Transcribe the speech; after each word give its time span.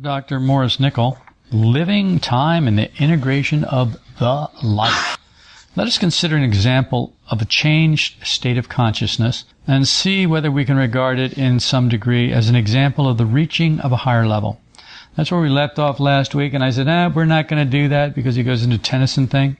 Dr. 0.00 0.38
Maurice 0.38 0.76
Nicoll, 0.76 1.18
Living 1.50 2.20
Time 2.20 2.68
and 2.68 2.78
the 2.78 2.94
Integration 3.02 3.64
of 3.64 3.96
the 4.20 4.48
Life. 4.62 5.18
Let 5.74 5.88
us 5.88 5.98
consider 5.98 6.36
an 6.36 6.44
example 6.44 7.12
of 7.28 7.42
a 7.42 7.44
changed 7.44 8.24
state 8.24 8.56
of 8.56 8.68
consciousness 8.68 9.46
and 9.66 9.88
see 9.88 10.26
whether 10.26 10.50
we 10.50 10.64
can 10.64 10.76
regard 10.76 11.18
it 11.18 11.36
in 11.36 11.58
some 11.58 11.88
degree 11.88 12.32
as 12.32 12.48
an 12.48 12.54
example 12.54 13.08
of 13.08 13.18
the 13.18 13.26
reaching 13.26 13.80
of 13.80 13.90
a 13.90 13.96
higher 13.96 14.28
level. 14.28 14.60
That's 15.16 15.32
where 15.32 15.40
we 15.40 15.48
left 15.48 15.80
off 15.80 15.98
last 15.98 16.36
week, 16.36 16.54
and 16.54 16.62
I 16.62 16.70
said, 16.70 16.86
ah, 16.86 17.10
we're 17.12 17.24
not 17.24 17.48
going 17.48 17.64
to 17.64 17.70
do 17.70 17.88
that 17.88 18.14
because 18.14 18.36
he 18.36 18.44
goes 18.44 18.62
into 18.62 18.78
Tennyson 18.78 19.26
thing. 19.26 19.56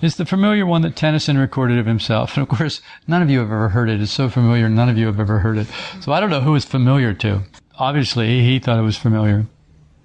It's 0.00 0.14
the 0.14 0.24
familiar 0.24 0.64
one 0.64 0.82
that 0.82 0.94
Tennyson 0.94 1.38
recorded 1.38 1.76
of 1.76 1.86
himself. 1.86 2.36
And 2.36 2.42
of 2.42 2.56
course, 2.56 2.80
none 3.08 3.20
of 3.20 3.30
you 3.30 3.40
have 3.40 3.48
ever 3.48 3.70
heard 3.70 3.90
it. 3.90 4.00
It's 4.00 4.12
so 4.12 4.28
familiar, 4.28 4.68
none 4.68 4.88
of 4.88 4.96
you 4.96 5.06
have 5.06 5.18
ever 5.18 5.40
heard 5.40 5.58
it. 5.58 5.66
So 6.00 6.12
I 6.12 6.20
don't 6.20 6.30
know 6.30 6.40
who 6.40 6.54
it's 6.54 6.64
familiar 6.64 7.12
to. 7.14 7.42
Obviously, 7.78 8.42
he 8.42 8.60
thought 8.60 8.78
it 8.78 8.82
was 8.82 8.96
familiar. 8.96 9.46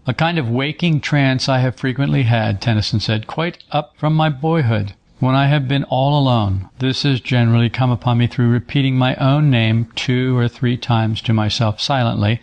A 0.08 0.14
kind 0.14 0.40
of 0.40 0.50
waking 0.50 1.02
trance 1.02 1.48
I 1.48 1.60
have 1.60 1.76
frequently 1.76 2.24
had, 2.24 2.60
Tennyson 2.60 3.00
said, 3.00 3.28
quite 3.28 3.64
up 3.72 3.94
from 3.96 4.16
my 4.16 4.30
boyhood. 4.30 4.96
When 5.20 5.36
I 5.36 5.46
have 5.46 5.68
been 5.68 5.84
all 5.86 6.20
alone, 6.20 6.70
this 6.80 7.04
has 7.04 7.22
generally 7.22 7.70
come 7.70 7.92
upon 7.92 8.18
me 8.18 8.26
through 8.26 8.50
repeating 8.50 8.98
my 8.98 9.16
own 9.16 9.52
name 9.52 9.92
two 9.96 10.36
or 10.36 10.48
three 10.48 10.76
times 10.76 11.22
to 11.22 11.34
myself 11.34 11.80
silently, 11.80 12.42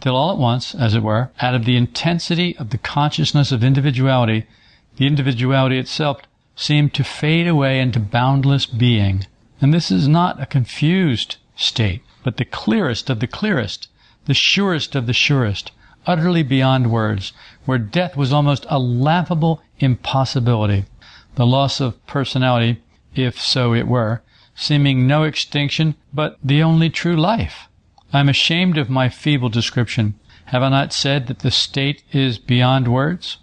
till 0.00 0.14
all 0.14 0.30
at 0.30 0.38
once, 0.38 0.74
as 0.74 0.94
it 0.94 1.02
were, 1.02 1.30
out 1.40 1.54
of 1.54 1.64
the 1.64 1.76
intensity 1.76 2.56
of 2.58 2.70
the 2.70 2.78
consciousness 2.78 3.52
of 3.52 3.64
individuality, 3.64 4.46
the 4.96 5.06
individuality 5.06 5.78
itself 5.78 6.20
seemed 6.56 6.92
to 6.94 7.04
fade 7.04 7.46
away 7.46 7.80
into 7.80 8.00
boundless 8.00 8.66
being. 8.66 9.26
And 9.60 9.72
this 9.72 9.90
is 9.90 10.08
not 10.08 10.40
a 10.40 10.46
confused 10.46 11.36
state, 11.56 12.02
but 12.24 12.36
the 12.36 12.44
clearest 12.44 13.10
of 13.10 13.20
the 13.20 13.26
clearest, 13.26 13.88
the 14.26 14.34
surest 14.34 14.94
of 14.94 15.06
the 15.06 15.12
surest, 15.12 15.72
utterly 16.06 16.42
beyond 16.42 16.90
words, 16.90 17.32
where 17.64 17.78
death 17.78 18.16
was 18.16 18.32
almost 18.32 18.66
a 18.68 18.78
laughable 18.78 19.62
impossibility. 19.78 20.84
The 21.36 21.46
loss 21.46 21.80
of 21.80 22.04
personality, 22.06 22.80
if 23.14 23.40
so 23.40 23.74
it 23.74 23.86
were, 23.86 24.22
seeming 24.54 25.06
no 25.06 25.22
extinction, 25.22 25.94
but 26.12 26.38
the 26.42 26.62
only 26.62 26.90
true 26.90 27.16
life. 27.16 27.68
I 28.12 28.20
am 28.20 28.28
ashamed 28.28 28.76
of 28.76 28.90
my 28.90 29.08
feeble 29.08 29.48
description. 29.48 30.14
Have 30.46 30.62
I 30.62 30.68
not 30.68 30.92
said 30.92 31.28
that 31.28 31.40
the 31.40 31.50
state 31.50 32.02
is 32.12 32.38
beyond 32.38 32.88
words? 32.88 33.38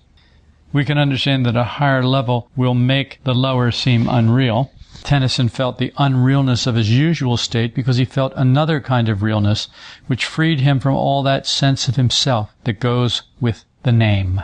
We 0.73 0.84
can 0.84 0.98
understand 0.98 1.46
that 1.46 1.56
a 1.56 1.64
higher 1.64 2.04
level 2.04 2.50
will 2.56 2.73
make 2.73 3.20
the 3.23 3.34
lower 3.34 3.72
seem 3.72 4.08
unreal. 4.10 4.72
Tennyson 5.04 5.48
felt 5.48 5.78
the 5.78 5.94
unrealness 5.98 6.68
of 6.68 6.76
his 6.76 6.92
usual 6.92 7.38
state 7.38 7.73
because 7.73 7.98
he 7.98 8.06
felt 8.06 8.34
another 8.36 8.82
kind 8.82 9.08
of 9.08 9.23
realness 9.23 9.70
which 10.08 10.26
freed 10.26 10.60
him 10.60 10.80
from 10.80 10.95
all 10.95 11.23
that 11.23 11.48
sense 11.48 11.88
of 11.88 11.95
himself 11.95 12.54
that 12.66 12.82
goes 12.82 13.23
with 13.40 13.64
the 13.84 13.92
name. 13.94 14.42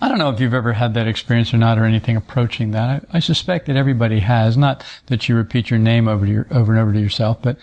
I 0.00 0.08
don't 0.08 0.18
know 0.18 0.30
if 0.30 0.40
you've 0.40 0.54
ever 0.54 0.72
had 0.72 0.94
that 0.94 1.06
experience 1.06 1.52
or 1.52 1.58
not 1.58 1.78
or 1.78 1.84
anything 1.84 2.16
approaching 2.16 2.70
that. 2.70 3.04
I, 3.12 3.16
I 3.16 3.20
suspect 3.20 3.66
that 3.66 3.76
everybody 3.76 4.20
has. 4.20 4.56
Not 4.56 4.84
that 5.06 5.28
you 5.28 5.36
repeat 5.36 5.70
your 5.70 5.78
name 5.78 6.08
over, 6.08 6.24
your, 6.26 6.46
over 6.50 6.72
and 6.72 6.80
over 6.80 6.92
to 6.92 7.00
yourself, 7.00 7.42
but 7.42 7.58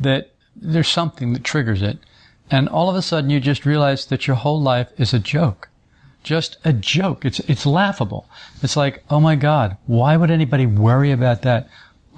that 0.00 0.32
there's 0.54 0.88
something 0.88 1.32
that 1.32 1.44
triggers 1.44 1.82
it. 1.82 1.98
And 2.50 2.68
all 2.68 2.88
of 2.88 2.96
a 2.96 3.02
sudden 3.02 3.30
you 3.30 3.40
just 3.40 3.66
realize 3.66 4.06
that 4.06 4.26
your 4.26 4.36
whole 4.36 4.60
life 4.60 4.88
is 4.98 5.12
a 5.12 5.18
joke. 5.18 5.68
Just 6.26 6.56
a 6.64 6.72
joke. 6.72 7.24
It's, 7.24 7.38
it's 7.38 7.64
laughable. 7.64 8.28
It's 8.60 8.76
like, 8.76 9.04
oh 9.08 9.20
my 9.20 9.36
God, 9.36 9.76
why 9.86 10.16
would 10.16 10.28
anybody 10.32 10.66
worry 10.66 11.12
about 11.12 11.42
that? 11.42 11.68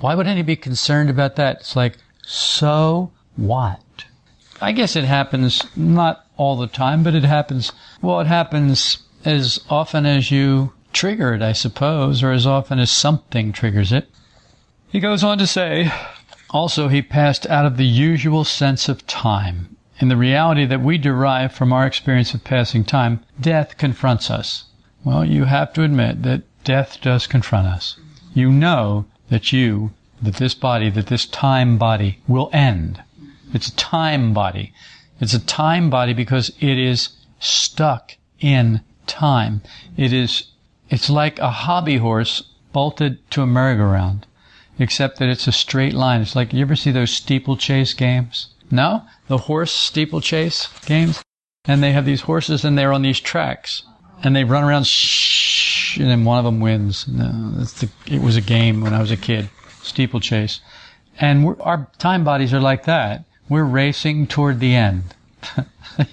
Why 0.01 0.15
would 0.15 0.27
anybody 0.27 0.55
be 0.55 0.57
concerned 0.57 1.11
about 1.11 1.37
that? 1.37 1.59
It's 1.59 1.77
like, 1.77 1.99
so 2.23 3.13
what? 3.37 4.07
I 4.63 4.73
guess 4.73 4.97
it 4.97 5.05
happens 5.05 5.63
not 5.77 6.25
all 6.39 6.57
the 6.57 6.69
time, 6.69 7.03
but 7.03 7.15
it 7.15 7.25
happens, 7.25 7.71
well, 8.01 8.19
it 8.21 8.27
happens 8.27 9.03
as 9.27 9.61
often 9.69 10.07
as 10.07 10.31
you 10.31 10.73
trigger 10.95 11.35
it, 11.35 11.43
I 11.43 11.53
suppose, 11.53 12.23
or 12.23 12.33
as 12.33 12.47
often 12.47 12.79
as 12.79 12.91
something 12.91 13.53
triggers 13.53 13.93
it. 13.93 14.09
He 14.89 15.01
goes 15.01 15.23
on 15.23 15.37
to 15.37 15.47
say, 15.47 15.93
also, 16.49 16.89
he 16.89 17.03
passed 17.03 17.47
out 17.49 17.67
of 17.67 17.77
the 17.77 17.85
usual 17.85 18.45
sense 18.45 18.89
of 18.89 19.07
time. 19.07 19.77
In 20.01 20.09
the 20.09 20.17
reality 20.17 20.65
that 20.65 20.81
we 20.81 20.97
derive 20.97 21.53
from 21.53 21.73
our 21.73 21.87
experience 21.87 22.33
of 22.33 22.45
passing 22.45 22.85
time, 22.85 23.21
death 23.41 23.77
confronts 23.77 24.31
us. 24.31 24.65
Well, 25.03 25.25
you 25.25 25.45
have 25.45 25.73
to 25.73 25.83
admit 25.83 26.23
that 26.23 26.43
death 26.63 27.01
does 27.01 27.27
confront 27.27 27.67
us. 27.67 27.97
You 28.33 28.53
know 28.53 29.07
that 29.29 29.53
you, 29.53 29.91
that 30.23 30.37
this 30.37 30.55
body, 30.55 30.89
that 30.91 31.07
this 31.07 31.27
time 31.27 31.79
body 31.79 32.21
will 32.29 32.49
end. 32.53 33.03
It's 33.53 33.69
a 33.69 33.77
time 33.77 34.33
body. 34.33 34.73
It's 35.21 35.35
a 35.35 35.45
time 35.45 35.91
body 35.91 36.13
because 36.13 36.51
it 36.61 36.79
is 36.79 37.11
stuck 37.41 38.17
in 38.39 38.83
time. 39.07 39.63
It 39.97 40.13
is, 40.13 40.45
it's 40.91 41.11
like 41.11 41.41
a 41.41 41.51
hobby 41.51 41.97
horse 41.97 42.43
bolted 42.73 43.29
to 43.33 43.43
a 43.43 43.47
merry-go-round 43.47 44.27
except 44.79 45.19
that 45.19 45.29
it's 45.29 45.49
a 45.49 45.53
straight 45.53 45.95
line. 45.95 46.21
It's 46.21 46.37
like 46.37 46.53
you 46.53 46.61
ever 46.61 46.77
see 46.77 46.93
those 46.93 47.11
steeplechase 47.11 47.95
games? 47.95 48.49
No? 48.71 49.05
The 49.29 49.39
horse 49.39 49.73
steeplechase 49.73 50.69
games? 50.87 51.23
And 51.65 51.83
they 51.83 51.93
have 51.93 52.07
these 52.07 52.23
horses 52.23 52.65
and 52.65 52.79
they're 52.79 52.93
on 52.93 53.03
these 53.03 53.21
tracks 53.21 53.83
and 54.23 54.35
they 54.35 54.45
run 54.45 54.65
around 54.65 54.87
shh, 54.87 55.99
and 55.99 56.09
then 56.09 56.25
one 56.25 56.39
of 56.39 56.45
them 56.45 56.61
wins. 56.61 57.07
No, 57.09 57.27
the, 57.27 57.89
it 58.07 58.21
was 58.21 58.37
a 58.37 58.41
game 58.41 58.81
when 58.81 58.95
I 58.95 59.01
was 59.01 59.11
a 59.11 59.17
kid, 59.17 59.49
steeplechase. 59.83 60.61
And 61.21 61.57
our 61.61 61.89
time 61.99 62.25
bodies 62.25 62.55
are 62.55 62.61
like 62.61 62.85
that. 62.85 63.25
We're 63.49 63.65
racing 63.65 64.27
toward 64.27 64.61
the 64.61 64.75
end. 64.75 65.15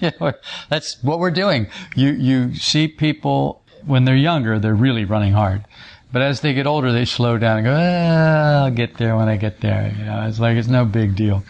that's 0.68 1.02
what 1.02 1.18
we're 1.18 1.30
doing. 1.30 1.68
You, 1.94 2.10
you 2.10 2.54
see 2.54 2.88
people 2.88 3.62
when 3.84 4.04
they're 4.04 4.16
younger, 4.16 4.58
they're 4.58 4.74
really 4.74 5.04
running 5.04 5.32
hard. 5.32 5.64
But 6.12 6.22
as 6.22 6.40
they 6.40 6.54
get 6.54 6.66
older, 6.66 6.92
they 6.92 7.04
slow 7.04 7.36
down 7.36 7.58
and 7.58 7.66
go, 7.66 7.76
ah, 7.76 8.64
I'll 8.64 8.70
get 8.70 8.96
there 8.96 9.16
when 9.16 9.28
I 9.28 9.36
get 9.36 9.60
there. 9.60 9.94
You 9.96 10.04
know, 10.04 10.26
it's 10.26 10.40
like 10.40 10.56
it's 10.56 10.68
no 10.68 10.84
big 10.84 11.14
deal. 11.14 11.44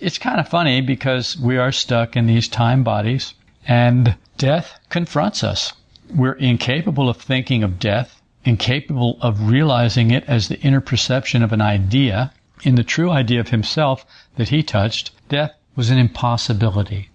It's 0.00 0.18
kind 0.18 0.38
of 0.38 0.48
funny 0.48 0.80
because 0.80 1.36
we 1.38 1.56
are 1.56 1.72
stuck 1.72 2.16
in 2.16 2.26
these 2.26 2.48
time 2.48 2.84
bodies 2.84 3.34
and 3.66 4.16
death 4.36 4.78
confronts 4.88 5.42
us. 5.42 5.72
We're 6.14 6.32
incapable 6.32 7.08
of 7.08 7.16
thinking 7.16 7.62
of 7.62 7.78
death, 7.78 8.22
incapable 8.44 9.18
of 9.20 9.48
realizing 9.48 10.10
it 10.10 10.24
as 10.26 10.48
the 10.48 10.60
inner 10.60 10.80
perception 10.80 11.42
of 11.42 11.52
an 11.52 11.60
idea. 11.60 12.32
In 12.62 12.76
the 12.76 12.84
true 12.84 13.10
idea 13.10 13.40
of 13.40 13.48
himself 13.48 14.06
that 14.36 14.48
he 14.48 14.62
touched, 14.62 15.10
death 15.28 15.52
was 15.76 15.90
an 15.90 15.98
impossibility. 15.98 17.10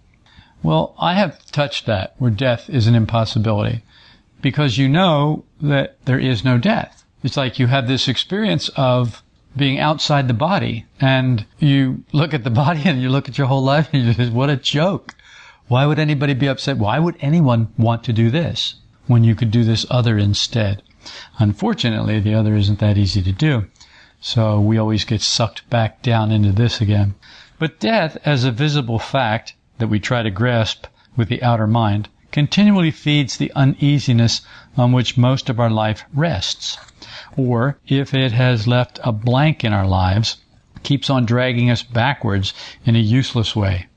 Well, 0.61 0.95
I 0.97 1.15
have 1.15 1.43
touched 1.51 1.85
that 1.85 2.15
where 2.17 2.31
death 2.31 2.69
is 2.69 2.87
an 2.87 2.95
impossibility 2.95 3.81
because 4.41 4.77
you 4.77 4.87
know 4.87 5.43
that 5.61 5.97
there 6.05 6.19
is 6.19 6.43
no 6.45 6.57
death. 6.57 7.03
It's 7.23 7.37
like 7.37 7.59
you 7.59 7.67
have 7.67 7.87
this 7.87 8.07
experience 8.07 8.69
of 8.69 9.23
being 9.55 9.79
outside 9.79 10.27
the 10.27 10.33
body 10.33 10.85
and 10.99 11.45
you 11.59 12.03
look 12.11 12.33
at 12.33 12.43
the 12.43 12.49
body 12.63 12.81
and 12.85 13.01
you 13.01 13.09
look 13.09 13.29
at 13.29 13.37
your 13.37 13.47
whole 13.47 13.63
life 13.63 13.89
and 13.93 14.05
you 14.05 14.13
just, 14.13 14.31
what 14.31 14.49
a 14.49 14.55
joke. 14.55 15.15
Why 15.67 15.85
would 15.85 15.99
anybody 15.99 16.33
be 16.33 16.47
upset? 16.47 16.77
Why 16.77 16.99
would 16.99 17.15
anyone 17.19 17.73
want 17.77 18.03
to 18.03 18.13
do 18.13 18.29
this 18.29 18.75
when 19.07 19.23
you 19.23 19.35
could 19.35 19.51
do 19.51 19.63
this 19.63 19.85
other 19.89 20.17
instead? 20.17 20.81
Unfortunately, 21.39 22.19
the 22.19 22.33
other 22.33 22.55
isn't 22.55 22.79
that 22.79 22.97
easy 22.97 23.21
to 23.21 23.31
do. 23.31 23.67
So 24.19 24.59
we 24.59 24.77
always 24.77 25.03
get 25.03 25.21
sucked 25.21 25.69
back 25.69 26.01
down 26.01 26.31
into 26.31 26.51
this 26.51 26.79
again. 26.79 27.15
But 27.59 27.79
death 27.79 28.17
as 28.23 28.43
a 28.43 28.51
visible 28.51 28.99
fact 28.99 29.53
that 29.77 29.87
we 29.87 29.99
try 29.99 30.23
to 30.23 30.31
grasp 30.31 30.87
with 31.15 31.29
the 31.29 31.43
outer 31.43 31.67
mind 31.67 32.09
continually 32.31 32.89
feeds 32.89 33.37
the 33.37 33.51
uneasiness 33.53 34.41
on 34.75 34.91
which 34.91 35.17
most 35.17 35.49
of 35.49 35.59
our 35.59 35.69
life 35.69 36.03
rests. 36.13 36.77
Or, 37.35 37.79
if 37.87 38.13
it 38.13 38.31
has 38.31 38.67
left 38.67 38.99
a 39.03 39.11
blank 39.11 39.63
in 39.63 39.73
our 39.73 39.87
lives, 39.87 40.37
keeps 40.83 41.09
on 41.09 41.25
dragging 41.25 41.69
us 41.69 41.81
backwards 41.81 42.53
in 42.85 42.95
a 42.95 42.99
useless 42.99 43.55
way. 43.55 43.87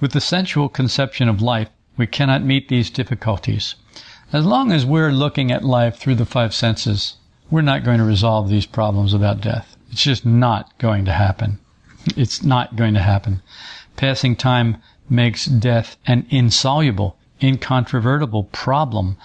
With 0.00 0.12
the 0.12 0.20
sensual 0.20 0.68
conception 0.68 1.28
of 1.28 1.42
life, 1.42 1.68
we 1.96 2.06
cannot 2.06 2.42
meet 2.42 2.68
these 2.68 2.88
difficulties. 2.88 3.74
As 4.32 4.46
long 4.46 4.72
as 4.72 4.86
we're 4.86 5.12
looking 5.12 5.50
at 5.50 5.64
life 5.64 5.96
through 5.96 6.14
the 6.14 6.24
five 6.24 6.54
senses, 6.54 7.16
we're 7.50 7.60
not 7.60 7.84
going 7.84 7.98
to 7.98 8.04
resolve 8.04 8.48
these 8.48 8.66
problems 8.66 9.12
about 9.12 9.40
death. 9.40 9.76
It's 9.90 10.02
just 10.02 10.24
not 10.24 10.78
going 10.78 11.04
to 11.04 11.12
happen. 11.12 11.58
It's 12.16 12.42
not 12.42 12.76
going 12.76 12.94
to 12.94 13.02
happen. 13.02 13.42
Passing 13.96 14.36
time 14.36 14.78
makes 15.10 15.44
death 15.46 15.96
an 16.06 16.26
insoluble 16.30 17.18
incontrovertible 17.42 18.44
problem, 18.44 19.16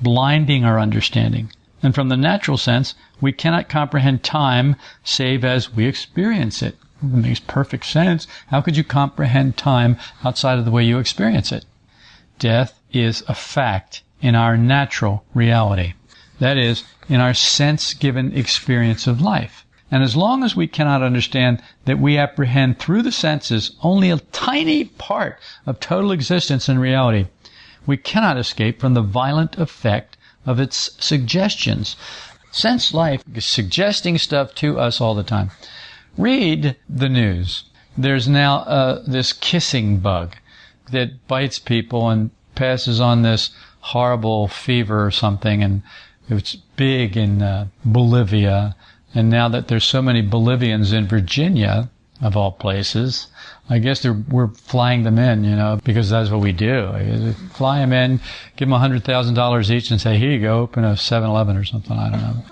blinding 0.00 0.64
our 0.64 0.80
understanding. 0.80 1.50
And 1.84 1.94
from 1.94 2.08
the 2.08 2.16
natural 2.16 2.56
sense, 2.56 2.94
we 3.20 3.30
cannot 3.30 3.68
comprehend 3.68 4.22
time 4.22 4.76
save 5.02 5.44
as 5.44 5.70
we 5.70 5.84
experience 5.84 6.62
it. 6.62 6.78
It 7.02 7.08
makes 7.08 7.40
perfect 7.40 7.84
sense. 7.84 8.26
How 8.46 8.62
could 8.62 8.78
you 8.78 8.82
comprehend 8.82 9.58
time 9.58 9.98
outside 10.24 10.58
of 10.58 10.64
the 10.64 10.70
way 10.70 10.82
you 10.82 10.98
experience 10.98 11.52
it? 11.52 11.66
Death 12.38 12.80
is 12.90 13.22
a 13.28 13.34
fact 13.34 14.02
in 14.22 14.34
our 14.34 14.56
natural 14.56 15.26
reality. 15.34 15.92
That 16.38 16.56
is, 16.56 16.84
in 17.06 17.20
our 17.20 17.34
sense 17.34 17.92
given 17.92 18.34
experience 18.34 19.06
of 19.06 19.20
life. 19.20 19.66
And 19.90 20.02
as 20.02 20.16
long 20.16 20.42
as 20.42 20.56
we 20.56 20.66
cannot 20.66 21.02
understand 21.02 21.60
that 21.84 21.98
we 21.98 22.16
apprehend 22.16 22.78
through 22.78 23.02
the 23.02 23.12
senses 23.12 23.72
only 23.82 24.08
a 24.08 24.20
tiny 24.32 24.84
part 24.84 25.38
of 25.66 25.80
total 25.80 26.12
existence 26.12 26.66
and 26.66 26.80
reality, 26.80 27.26
we 27.84 27.98
cannot 27.98 28.38
escape 28.38 28.80
from 28.80 28.94
the 28.94 29.02
violent 29.02 29.58
effect 29.58 30.16
of 30.46 30.60
its 30.60 30.90
suggestions. 30.98 31.96
Sense 32.50 32.94
life 32.94 33.22
is 33.34 33.44
suggesting 33.44 34.18
stuff 34.18 34.54
to 34.56 34.78
us 34.78 35.00
all 35.00 35.14
the 35.14 35.22
time. 35.22 35.50
Read 36.16 36.76
the 36.88 37.08
news. 37.08 37.64
There's 37.96 38.28
now 38.28 38.58
uh, 38.58 39.02
this 39.06 39.32
kissing 39.32 39.98
bug 39.98 40.36
that 40.90 41.26
bites 41.26 41.58
people 41.58 42.08
and 42.10 42.30
passes 42.54 43.00
on 43.00 43.22
this 43.22 43.50
horrible 43.80 44.48
fever 44.48 45.04
or 45.04 45.10
something, 45.10 45.62
and 45.62 45.82
it's 46.28 46.54
big 46.76 47.16
in 47.16 47.42
uh, 47.42 47.66
Bolivia. 47.84 48.76
And 49.14 49.30
now 49.30 49.48
that 49.48 49.68
there's 49.68 49.84
so 49.84 50.02
many 50.02 50.22
Bolivians 50.22 50.92
in 50.92 51.06
Virginia, 51.06 51.90
of 52.24 52.36
all 52.36 52.50
places, 52.50 53.28
I 53.68 53.78
guess 53.78 54.04
we're 54.04 54.48
flying 54.48 55.04
them 55.04 55.18
in, 55.18 55.44
you 55.44 55.54
know, 55.54 55.78
because 55.84 56.10
that's 56.10 56.30
what 56.30 56.40
we 56.40 56.52
do. 56.52 57.34
Fly 57.52 57.78
them 57.78 57.92
in, 57.92 58.18
give 58.56 58.68
them 58.68 58.80
$100,000 58.80 59.70
each 59.70 59.90
and 59.90 60.00
say, 60.00 60.18
here 60.18 60.30
you 60.30 60.40
go, 60.40 60.60
open 60.60 60.84
a 60.84 60.92
7-Eleven 60.92 61.56
or 61.56 61.64
something. 61.64 61.96
I 61.96 62.10
don't 62.10 62.20
know. 62.20 62.44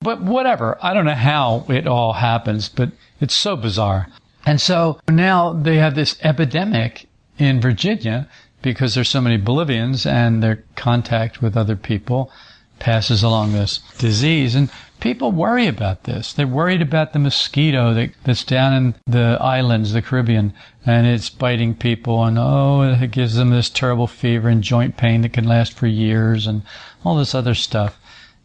But 0.00 0.20
whatever. 0.20 0.78
I 0.82 0.92
don't 0.92 1.06
know 1.06 1.14
how 1.14 1.64
it 1.68 1.86
all 1.86 2.12
happens, 2.12 2.68
but 2.68 2.92
it's 3.20 3.34
so 3.34 3.56
bizarre. 3.56 4.08
And 4.44 4.60
so 4.60 5.00
now 5.08 5.54
they 5.54 5.78
have 5.78 5.94
this 5.94 6.18
epidemic 6.22 7.06
in 7.38 7.62
Virginia 7.62 8.28
because 8.60 8.94
there's 8.94 9.08
so 9.08 9.22
many 9.22 9.38
Bolivians 9.38 10.04
and 10.04 10.42
their 10.42 10.64
contact 10.76 11.40
with 11.40 11.56
other 11.56 11.76
people 11.76 12.30
passes 12.78 13.22
along 13.22 13.52
this 13.52 13.78
disease. 13.96 14.54
And 14.54 14.70
people 15.04 15.32
worry 15.32 15.66
about 15.66 16.04
this. 16.04 16.32
They're 16.32 16.46
worried 16.46 16.80
about 16.80 17.12
the 17.12 17.18
mosquito 17.18 17.92
that, 17.92 18.12
that's 18.24 18.42
down 18.42 18.72
in 18.72 18.94
the 19.06 19.36
islands, 19.38 19.92
the 19.92 20.00
Caribbean, 20.00 20.54
and 20.86 21.06
it's 21.06 21.28
biting 21.28 21.74
people. 21.74 22.24
And 22.24 22.38
oh, 22.38 22.80
it 22.80 23.10
gives 23.10 23.34
them 23.34 23.50
this 23.50 23.68
terrible 23.68 24.06
fever 24.06 24.48
and 24.48 24.62
joint 24.62 24.96
pain 24.96 25.20
that 25.20 25.34
can 25.34 25.44
last 25.44 25.74
for 25.74 25.86
years 25.86 26.46
and 26.46 26.62
all 27.04 27.16
this 27.16 27.34
other 27.34 27.54
stuff. 27.54 27.98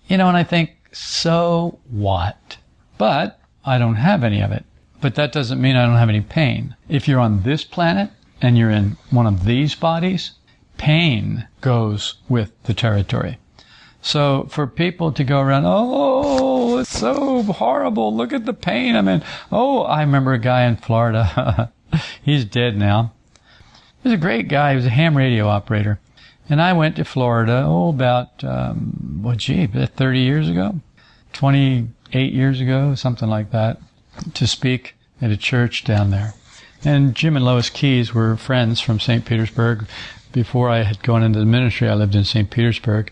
You 0.09 0.17
know, 0.17 0.27
and 0.27 0.35
I 0.35 0.43
think, 0.43 0.75
so 0.91 1.79
what? 1.89 2.57
But 2.97 3.39
I 3.63 3.77
don't 3.77 3.95
have 3.95 4.25
any 4.25 4.41
of 4.41 4.51
it. 4.51 4.65
But 4.99 5.15
that 5.15 5.31
doesn't 5.31 5.61
mean 5.61 5.77
I 5.77 5.85
don't 5.85 5.95
have 5.95 6.09
any 6.09 6.19
pain. 6.19 6.75
If 6.89 7.07
you're 7.07 7.21
on 7.21 7.43
this 7.43 7.63
planet, 7.63 8.11
and 8.41 8.57
you're 8.57 8.69
in 8.69 8.97
one 9.11 9.27
of 9.27 9.45
these 9.45 9.75
bodies, 9.75 10.31
pain 10.77 11.47
goes 11.61 12.15
with 12.27 12.51
the 12.63 12.73
territory. 12.73 13.37
So 14.01 14.47
for 14.49 14.65
people 14.65 15.11
to 15.11 15.23
go 15.23 15.41
around, 15.41 15.63
oh, 15.65 16.77
it's 16.79 16.97
so 16.97 17.43
horrible. 17.43 18.15
Look 18.15 18.33
at 18.33 18.45
the 18.45 18.53
pain 18.53 18.95
I'm 18.95 19.07
in. 19.07 19.23
Oh, 19.51 19.81
I 19.81 20.01
remember 20.01 20.33
a 20.33 20.39
guy 20.39 20.63
in 20.65 20.77
Florida. 20.77 21.71
He's 22.23 22.45
dead 22.45 22.77
now. 22.77 23.13
He 24.01 24.09
was 24.09 24.13
a 24.13 24.21
great 24.21 24.47
guy. 24.47 24.71
He 24.71 24.75
was 24.77 24.85
a 24.85 24.91
ham 24.91 25.17
radio 25.17 25.47
operator. 25.47 25.99
And 26.49 26.61
I 26.61 26.73
went 26.73 26.95
to 26.95 27.05
Florida, 27.05 27.63
oh, 27.65 27.89
about, 27.89 28.43
um, 28.43 29.21
well, 29.23 29.35
gee, 29.35 29.67
30 29.67 30.19
years 30.19 30.49
ago, 30.49 30.79
28 31.33 32.33
years 32.33 32.59
ago, 32.59 32.95
something 32.95 33.29
like 33.29 33.51
that, 33.51 33.79
to 34.33 34.47
speak 34.47 34.95
at 35.21 35.29
a 35.29 35.37
church 35.37 35.83
down 35.83 36.09
there. 36.09 36.33
And 36.83 37.13
Jim 37.13 37.35
and 37.35 37.45
Lois 37.45 37.69
Keys 37.69 38.13
were 38.13 38.35
friends 38.35 38.79
from 38.79 38.99
St. 38.99 39.25
Petersburg. 39.25 39.87
Before 40.31 40.69
I 40.69 40.83
had 40.83 41.03
gone 41.03 41.23
into 41.23 41.39
the 41.39 41.45
ministry, 41.45 41.89
I 41.89 41.93
lived 41.93 42.15
in 42.15 42.23
St. 42.23 42.49
Petersburg. 42.49 43.11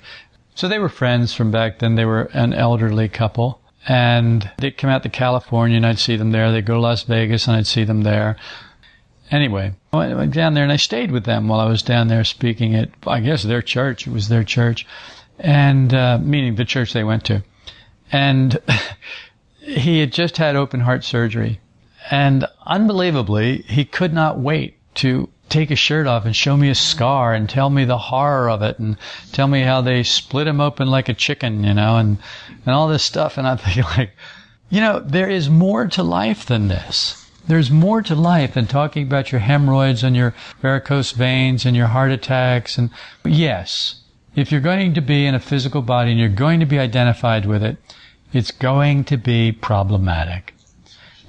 So 0.57 0.67
they 0.67 0.79
were 0.79 0.89
friends 0.89 1.35
from 1.35 1.51
back 1.51 1.77
then. 1.77 1.93
They 1.93 2.05
were 2.05 2.23
an 2.33 2.51
elderly 2.51 3.09
couple. 3.09 3.61
And 3.87 4.49
they'd 4.57 4.75
come 4.75 4.89
out 4.89 5.03
to 5.03 5.09
California 5.09 5.77
and 5.77 5.85
I'd 5.85 5.99
see 5.99 6.15
them 6.15 6.31
there. 6.31 6.51
They'd 6.51 6.65
go 6.65 6.73
to 6.73 6.79
Las 6.79 7.03
Vegas 7.03 7.47
and 7.47 7.55
I'd 7.55 7.67
see 7.67 7.83
them 7.83 8.01
there. 8.01 8.37
Anyway, 9.29 9.73
I 9.93 10.15
went 10.15 10.33
down 10.33 10.55
there 10.55 10.63
and 10.63 10.71
I 10.71 10.77
stayed 10.77 11.11
with 11.11 11.25
them 11.25 11.47
while 11.47 11.59
I 11.59 11.69
was 11.69 11.83
down 11.83 12.07
there 12.07 12.23
speaking 12.23 12.73
at, 12.73 12.89
I 13.05 13.19
guess, 13.19 13.43
their 13.43 13.61
church. 13.61 14.07
It 14.07 14.13
was 14.13 14.29
their 14.29 14.43
church. 14.43 14.87
And, 15.37 15.93
uh, 15.93 16.17
meaning 16.19 16.55
the 16.55 16.65
church 16.65 16.91
they 16.91 17.03
went 17.03 17.23
to. 17.25 17.43
And 18.11 18.57
he 19.59 19.99
had 19.99 20.11
just 20.11 20.37
had 20.37 20.55
open 20.55 20.79
heart 20.79 21.03
surgery 21.03 21.59
and 22.09 22.47
unbelievably, 22.65 23.63
he 23.67 23.85
could 23.85 24.11
not 24.11 24.39
wait 24.39 24.77
to 24.95 25.29
take 25.49 25.69
his 25.69 25.79
shirt 25.79 26.07
off 26.07 26.25
and 26.25 26.35
show 26.35 26.57
me 26.57 26.69
a 26.69 26.75
scar 26.75 27.33
and 27.33 27.49
tell 27.49 27.69
me 27.69 27.85
the 27.85 27.97
horror 27.97 28.49
of 28.49 28.61
it 28.61 28.79
and 28.79 28.97
tell 29.31 29.47
me 29.47 29.61
how 29.61 29.81
they 29.81 30.03
split 30.03 30.47
him 30.47 30.59
open 30.59 30.89
like 30.89 31.09
a 31.09 31.13
chicken, 31.13 31.63
you 31.63 31.73
know, 31.73 31.97
and, 31.97 32.17
and 32.65 32.75
all 32.75 32.87
this 32.87 33.03
stuff. 33.03 33.37
And 33.37 33.47
I'm 33.47 33.57
thinking 33.57 33.83
like, 33.97 34.11
you 34.69 34.81
know, 34.81 34.99
there 34.99 35.29
is 35.29 35.49
more 35.49 35.87
to 35.87 36.03
life 36.03 36.45
than 36.45 36.67
this. 36.67 37.23
There's 37.47 37.71
more 37.71 38.01
to 38.01 38.15
life 38.15 38.55
than 38.55 38.67
talking 38.67 39.03
about 39.03 39.31
your 39.31 39.39
hemorrhoids 39.39 40.03
and 40.03 40.15
your 40.15 40.33
varicose 40.61 41.11
veins 41.11 41.65
and 41.65 41.77
your 41.77 41.87
heart 41.87 42.11
attacks. 42.11 42.77
And 42.77 42.89
yes, 43.23 44.01
if 44.35 44.51
you're 44.51 44.59
going 44.59 44.93
to 44.93 45.01
be 45.01 45.25
in 45.25 45.33
a 45.33 45.39
physical 45.39 45.81
body 45.81 46.11
and 46.11 46.19
you're 46.19 46.29
going 46.29 46.59
to 46.59 46.65
be 46.65 46.77
identified 46.77 47.45
with 47.45 47.63
it, 47.63 47.77
it's 48.33 48.51
going 48.51 49.05
to 49.05 49.17
be 49.17 49.53
problematic. 49.53 50.53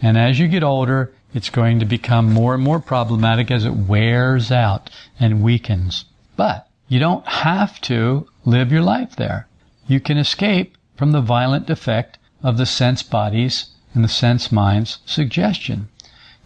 And 0.02 0.18
as 0.18 0.40
you 0.40 0.48
get 0.48 0.64
older, 0.64 1.12
it's 1.34 1.50
going 1.50 1.78
to 1.78 1.84
become 1.84 2.32
more 2.32 2.54
and 2.54 2.62
more 2.62 2.80
problematic 2.80 3.50
as 3.50 3.64
it 3.64 3.74
wears 3.74 4.50
out 4.50 4.90
and 5.20 5.42
weakens. 5.42 6.04
But 6.36 6.68
you 6.88 6.98
don't 6.98 7.26
have 7.26 7.80
to 7.82 8.26
live 8.44 8.72
your 8.72 8.82
life 8.82 9.16
there. 9.16 9.46
You 9.86 10.00
can 10.00 10.16
escape 10.16 10.76
from 10.96 11.12
the 11.12 11.20
violent 11.20 11.68
effect 11.68 12.18
of 12.42 12.56
the 12.56 12.66
sense 12.66 13.02
bodies 13.02 13.66
and 13.94 14.02
the 14.02 14.08
sense 14.08 14.50
mind's 14.50 14.98
suggestion. 15.04 15.88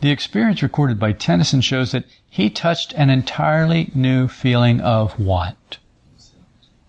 The 0.00 0.10
experience 0.10 0.62
recorded 0.62 0.98
by 0.98 1.12
Tennyson 1.12 1.60
shows 1.60 1.92
that 1.92 2.06
he 2.28 2.50
touched 2.50 2.92
an 2.94 3.08
entirely 3.08 3.90
new 3.94 4.26
feeling 4.26 4.80
of 4.80 5.18
what? 5.18 5.78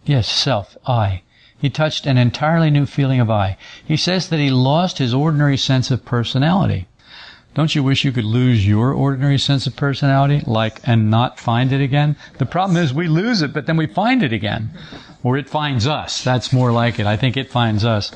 Yes, 0.06 0.28
self, 0.28 0.76
I. 0.88 1.22
He 1.58 1.70
touched 1.70 2.08
an 2.08 2.18
entirely 2.18 2.72
new 2.72 2.86
feeling 2.86 3.20
of 3.20 3.30
I. 3.30 3.58
He 3.86 3.98
says 3.98 4.30
that 4.30 4.40
he 4.40 4.50
lost 4.50 4.98
his 4.98 5.14
ordinary 5.14 5.58
sense 5.58 5.92
of 5.92 6.04
personality. 6.06 6.88
Don't 7.54 7.76
you 7.76 7.84
wish 7.84 8.04
you 8.04 8.12
could 8.12 8.26
lose 8.26 8.68
your 8.68 8.94
ordinary 8.94 9.38
sense 9.38 9.68
of 9.68 9.76
personality, 9.76 10.42
like, 10.48 10.80
and 10.86 11.12
not 11.12 11.40
find 11.40 11.72
it 11.72 11.82
again? 11.82 12.16
The 12.40 12.48
problem 12.48 12.78
is 12.78 12.94
we 12.94 13.08
lose 13.08 13.44
it, 13.44 13.54
but 13.54 13.68
then 13.68 13.78
we 13.78 13.86
find 13.86 14.24
it 14.24 14.34
again. 14.34 14.72
Or 15.22 15.38
it 15.38 15.50
finds 15.50 15.86
us. 15.86 16.24
That's 16.24 16.52
more 16.52 16.72
like 16.72 17.00
it. 17.00 17.06
I 17.06 17.16
think 17.16 17.38
it 17.38 17.52
finds 17.52 17.86
us. 17.86 18.12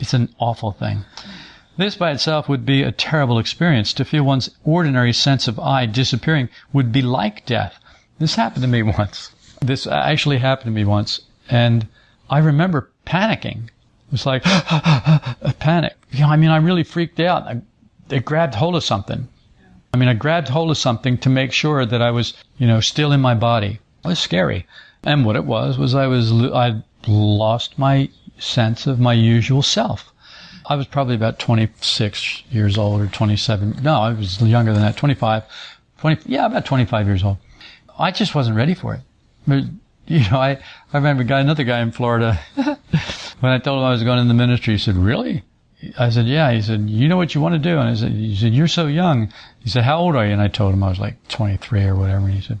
It's 0.00 0.14
an 0.14 0.34
awful 0.40 0.72
thing. 0.72 1.04
This 1.76 1.94
by 1.94 2.10
itself 2.10 2.48
would 2.48 2.66
be 2.66 2.82
a 2.82 2.90
terrible 2.90 3.38
experience. 3.38 3.92
To 3.94 4.04
feel 4.04 4.24
one's 4.24 4.50
ordinary 4.64 5.12
sense 5.12 5.46
of 5.46 5.60
I 5.60 5.86
disappearing 5.86 6.48
would 6.72 6.90
be 6.90 7.02
like 7.02 7.46
death. 7.46 7.78
This 8.18 8.34
happened 8.34 8.62
to 8.62 8.68
me 8.68 8.82
once. 8.98 9.30
This 9.60 9.86
actually 9.86 10.38
happened 10.38 10.66
to 10.66 10.80
me 10.80 10.84
once. 10.84 11.20
And 11.48 11.86
I 12.28 12.38
remember 12.38 12.90
panicking. 13.06 13.66
It 13.66 14.12
was 14.12 14.26
like 14.26 14.42
a 14.46 15.54
panic. 15.60 15.94
I 16.20 16.36
mean, 16.36 16.50
I 16.50 16.56
really 16.56 16.82
freaked 16.82 17.20
out. 17.20 17.44
I, 17.44 17.62
I 18.12 18.18
grabbed 18.18 18.54
hold 18.54 18.76
of 18.76 18.84
something. 18.84 19.28
I 19.94 19.96
mean, 19.96 20.08
I 20.08 20.14
grabbed 20.14 20.48
hold 20.48 20.70
of 20.70 20.78
something 20.78 21.18
to 21.18 21.28
make 21.28 21.52
sure 21.52 21.84
that 21.84 22.00
I 22.00 22.10
was, 22.10 22.34
you 22.58 22.66
know, 22.66 22.80
still 22.80 23.12
in 23.12 23.20
my 23.20 23.34
body. 23.34 23.78
It 24.04 24.08
was 24.08 24.18
scary. 24.18 24.66
And 25.04 25.24
what 25.24 25.36
it 25.36 25.44
was 25.44 25.78
was 25.78 25.94
I 25.94 26.06
was 26.06 26.32
I 26.32 26.82
lost 27.06 27.78
my 27.78 28.08
sense 28.38 28.86
of 28.86 29.00
my 29.00 29.12
usual 29.12 29.62
self. 29.62 30.12
I 30.66 30.76
was 30.76 30.86
probably 30.86 31.14
about 31.14 31.38
26 31.38 32.44
years 32.50 32.78
old 32.78 33.00
or 33.00 33.06
27. 33.06 33.80
No, 33.82 34.00
I 34.00 34.12
was 34.12 34.40
younger 34.40 34.72
than 34.72 34.82
that. 34.82 34.96
25, 34.96 35.42
20, 35.98 36.30
yeah, 36.30 36.46
about 36.46 36.64
25 36.64 37.06
years 37.06 37.24
old. 37.24 37.38
I 37.98 38.10
just 38.10 38.34
wasn't 38.34 38.56
ready 38.56 38.74
for 38.74 38.94
it 38.94 39.00
But, 39.46 39.64
you 40.06 40.20
know, 40.30 40.38
I, 40.38 40.52
I 40.92 40.96
remember 40.96 41.24
guy, 41.24 41.40
another 41.40 41.64
guy 41.64 41.80
in 41.80 41.90
Florida, 41.90 42.40
when 42.54 43.52
I 43.52 43.58
told 43.58 43.78
him 43.78 43.84
I 43.84 43.90
was 43.90 44.02
going 44.04 44.20
in 44.20 44.28
the 44.28 44.34
ministry, 44.34 44.74
he 44.74 44.78
said, 44.78 44.96
really? 44.96 45.42
I 45.98 46.10
said, 46.10 46.26
yeah. 46.26 46.52
He 46.52 46.62
said, 46.62 46.88
you 46.88 47.08
know 47.08 47.16
what 47.16 47.34
you 47.34 47.40
want 47.40 47.54
to 47.54 47.58
do? 47.58 47.78
And 47.78 47.88
I 47.88 47.94
said, 47.94 48.12
he 48.12 48.36
said, 48.36 48.54
you're 48.54 48.68
so 48.68 48.86
young. 48.86 49.32
He 49.60 49.70
said, 49.70 49.84
how 49.84 49.98
old 49.98 50.16
are 50.16 50.26
you? 50.26 50.32
And 50.32 50.40
I 50.40 50.48
told 50.48 50.72
him 50.74 50.82
I 50.82 50.88
was 50.88 50.98
like 50.98 51.16
23 51.28 51.84
or 51.84 51.96
whatever. 51.96 52.26
And 52.26 52.34
he 52.34 52.40
said, 52.40 52.60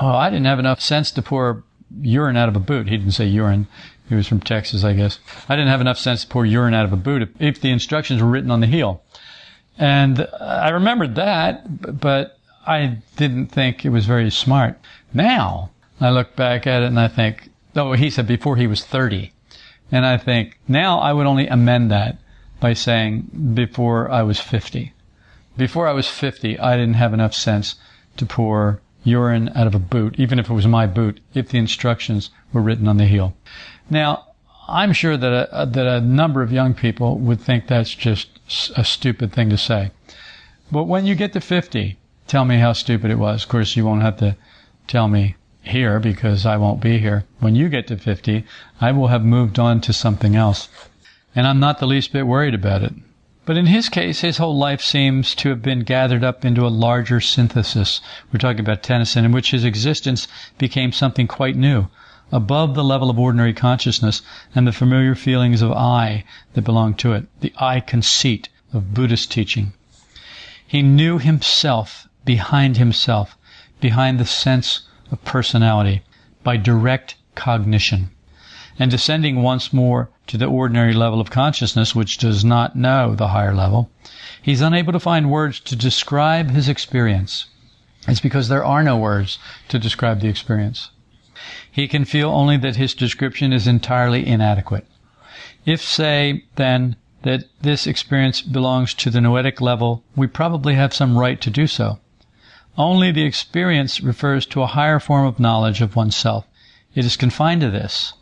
oh, 0.00 0.08
I 0.08 0.30
didn't 0.30 0.46
have 0.46 0.58
enough 0.58 0.80
sense 0.80 1.10
to 1.12 1.22
pour 1.22 1.64
urine 2.00 2.36
out 2.36 2.48
of 2.48 2.56
a 2.56 2.60
boot. 2.60 2.88
He 2.88 2.96
didn't 2.96 3.12
say 3.12 3.26
urine. 3.26 3.66
He 4.08 4.14
was 4.14 4.26
from 4.26 4.40
Texas, 4.40 4.84
I 4.84 4.94
guess. 4.94 5.18
I 5.48 5.56
didn't 5.56 5.70
have 5.70 5.80
enough 5.80 5.98
sense 5.98 6.22
to 6.22 6.28
pour 6.28 6.44
urine 6.44 6.74
out 6.74 6.84
of 6.84 6.92
a 6.92 6.96
boot 6.96 7.22
if, 7.22 7.28
if 7.40 7.60
the 7.60 7.70
instructions 7.70 8.22
were 8.22 8.28
written 8.28 8.50
on 8.50 8.60
the 8.60 8.66
heel. 8.66 9.02
And 9.78 10.26
I 10.40 10.70
remembered 10.70 11.14
that, 11.14 12.00
but 12.00 12.38
I 12.66 12.98
didn't 13.16 13.46
think 13.46 13.84
it 13.84 13.90
was 13.90 14.06
very 14.06 14.30
smart. 14.30 14.78
Now, 15.14 15.70
I 16.00 16.10
look 16.10 16.36
back 16.36 16.66
at 16.66 16.82
it 16.82 16.86
and 16.86 17.00
I 17.00 17.08
think, 17.08 17.50
oh, 17.76 17.92
he 17.92 18.10
said 18.10 18.26
before 18.26 18.56
he 18.56 18.66
was 18.66 18.84
30. 18.84 19.32
And 19.90 20.04
I 20.04 20.18
think 20.18 20.58
now 20.66 20.98
I 20.98 21.12
would 21.12 21.26
only 21.26 21.46
amend 21.46 21.90
that 21.90 22.18
by 22.60 22.72
saying 22.72 23.52
before 23.54 24.10
I 24.10 24.22
was 24.22 24.40
50. 24.40 24.92
Before 25.56 25.88
I 25.88 25.92
was 25.92 26.08
50, 26.08 26.58
I 26.58 26.76
didn't 26.76 26.94
have 26.94 27.14
enough 27.14 27.34
sense 27.34 27.76
to 28.16 28.26
pour 28.26 28.80
urine 29.04 29.50
out 29.54 29.66
of 29.66 29.74
a 29.74 29.78
boot, 29.78 30.14
even 30.18 30.38
if 30.38 30.50
it 30.50 30.54
was 30.54 30.66
my 30.66 30.86
boot, 30.86 31.20
if 31.34 31.48
the 31.48 31.58
instructions 31.58 32.30
were 32.52 32.62
written 32.62 32.88
on 32.88 32.96
the 32.96 33.06
heel. 33.06 33.36
Now, 33.88 34.26
I'm 34.68 34.92
sure 34.92 35.16
that 35.16 35.48
a, 35.50 35.66
that 35.66 35.86
a 35.86 36.00
number 36.00 36.42
of 36.42 36.52
young 36.52 36.74
people 36.74 37.18
would 37.18 37.40
think 37.40 37.66
that's 37.66 37.94
just 37.94 38.28
a 38.76 38.84
stupid 38.84 39.32
thing 39.32 39.48
to 39.50 39.56
say. 39.56 39.90
But 40.70 40.84
when 40.84 41.06
you 41.06 41.14
get 41.14 41.32
to 41.32 41.40
50, 41.40 41.96
tell 42.26 42.44
me 42.44 42.58
how 42.58 42.74
stupid 42.74 43.10
it 43.10 43.18
was. 43.18 43.44
Of 43.44 43.48
course, 43.48 43.76
you 43.76 43.86
won't 43.86 44.02
have 44.02 44.18
to 44.18 44.36
tell 44.86 45.08
me 45.08 45.36
here 45.62 45.98
because 46.00 46.44
I 46.44 46.56
won't 46.56 46.80
be 46.80 46.98
here. 46.98 47.24
When 47.40 47.54
you 47.54 47.68
get 47.68 47.86
to 47.86 47.96
50, 47.96 48.44
I 48.80 48.92
will 48.92 49.08
have 49.08 49.24
moved 49.24 49.58
on 49.58 49.80
to 49.82 49.92
something 49.92 50.36
else. 50.36 50.68
And 51.38 51.46
I'm 51.46 51.60
not 51.60 51.78
the 51.78 51.86
least 51.86 52.12
bit 52.12 52.26
worried 52.26 52.54
about 52.54 52.82
it. 52.82 52.92
But 53.46 53.56
in 53.56 53.66
his 53.66 53.88
case, 53.88 54.22
his 54.22 54.38
whole 54.38 54.58
life 54.58 54.80
seems 54.80 55.36
to 55.36 55.50
have 55.50 55.62
been 55.62 55.84
gathered 55.84 56.24
up 56.24 56.44
into 56.44 56.66
a 56.66 56.76
larger 56.86 57.20
synthesis. 57.20 58.00
We're 58.32 58.40
talking 58.40 58.58
about 58.58 58.82
Tennyson, 58.82 59.24
in 59.24 59.30
which 59.30 59.52
his 59.52 59.62
existence 59.62 60.26
became 60.58 60.90
something 60.90 61.28
quite 61.28 61.54
new, 61.54 61.86
above 62.32 62.74
the 62.74 62.82
level 62.82 63.08
of 63.08 63.20
ordinary 63.20 63.52
consciousness 63.52 64.20
and 64.52 64.66
the 64.66 64.72
familiar 64.72 65.14
feelings 65.14 65.62
of 65.62 65.70
I 65.70 66.24
that 66.54 66.62
belong 66.62 66.94
to 66.94 67.12
it, 67.12 67.28
the 67.40 67.52
I 67.56 67.78
conceit 67.78 68.48
of 68.72 68.92
Buddhist 68.92 69.30
teaching. 69.30 69.74
He 70.66 70.82
knew 70.82 71.18
himself 71.20 72.08
behind 72.24 72.78
himself, 72.78 73.38
behind 73.80 74.18
the 74.18 74.26
sense 74.26 74.80
of 75.12 75.24
personality, 75.24 76.02
by 76.42 76.56
direct 76.56 77.14
cognition. 77.36 78.10
And 78.76 78.90
descending 78.90 79.40
once 79.40 79.72
more 79.72 80.10
to 80.28 80.38
the 80.38 80.46
ordinary 80.46 80.92
level 80.92 81.20
of 81.20 81.30
consciousness, 81.30 81.94
which 81.94 82.18
does 82.18 82.44
not 82.44 82.76
know 82.76 83.14
the 83.14 83.28
higher 83.28 83.54
level, 83.54 83.90
he's 84.40 84.60
unable 84.60 84.92
to 84.92 85.00
find 85.00 85.30
words 85.30 85.58
to 85.60 85.74
describe 85.74 86.50
his 86.50 86.68
experience. 86.68 87.46
It's 88.06 88.20
because 88.20 88.48
there 88.48 88.64
are 88.64 88.82
no 88.82 88.96
words 88.96 89.38
to 89.68 89.78
describe 89.78 90.20
the 90.20 90.28
experience. 90.28 90.90
He 91.70 91.88
can 91.88 92.04
feel 92.04 92.30
only 92.30 92.56
that 92.58 92.76
his 92.76 92.94
description 92.94 93.52
is 93.52 93.66
entirely 93.66 94.26
inadequate. 94.26 94.86
If, 95.64 95.82
say, 95.82 96.44
then, 96.56 96.96
that 97.22 97.44
this 97.60 97.86
experience 97.86 98.40
belongs 98.40 98.94
to 98.94 99.10
the 99.10 99.20
noetic 99.20 99.60
level, 99.60 100.04
we 100.14 100.26
probably 100.26 100.74
have 100.74 100.94
some 100.94 101.18
right 101.18 101.40
to 101.40 101.50
do 101.50 101.66
so. 101.66 101.98
Only 102.76 103.10
the 103.10 103.24
experience 103.24 104.00
refers 104.00 104.46
to 104.46 104.62
a 104.62 104.66
higher 104.66 105.00
form 105.00 105.26
of 105.26 105.40
knowledge 105.40 105.80
of 105.80 105.96
oneself. 105.96 106.46
It 106.94 107.04
is 107.04 107.16
confined 107.16 107.60
to 107.62 107.70
this. 107.70 108.12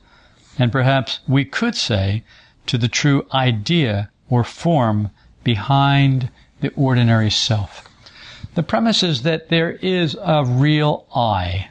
And 0.59 0.73
perhaps 0.73 1.21
we 1.29 1.45
could 1.45 1.75
say 1.75 2.25
to 2.67 2.79
the 2.79 2.89
true 2.89 3.27
idea 3.33 4.11
or 4.29 4.45
form 4.45 5.11
behind 5.45 6.31
the 6.61 6.73
ordinary 6.75 7.31
self. 7.31 7.89
The 8.55 8.63
premise 8.63 9.03
is 9.03 9.23
that 9.23 9.51
there 9.51 9.73
is 9.73 10.17
a 10.21 10.45
real 10.45 11.07
I, 11.15 11.69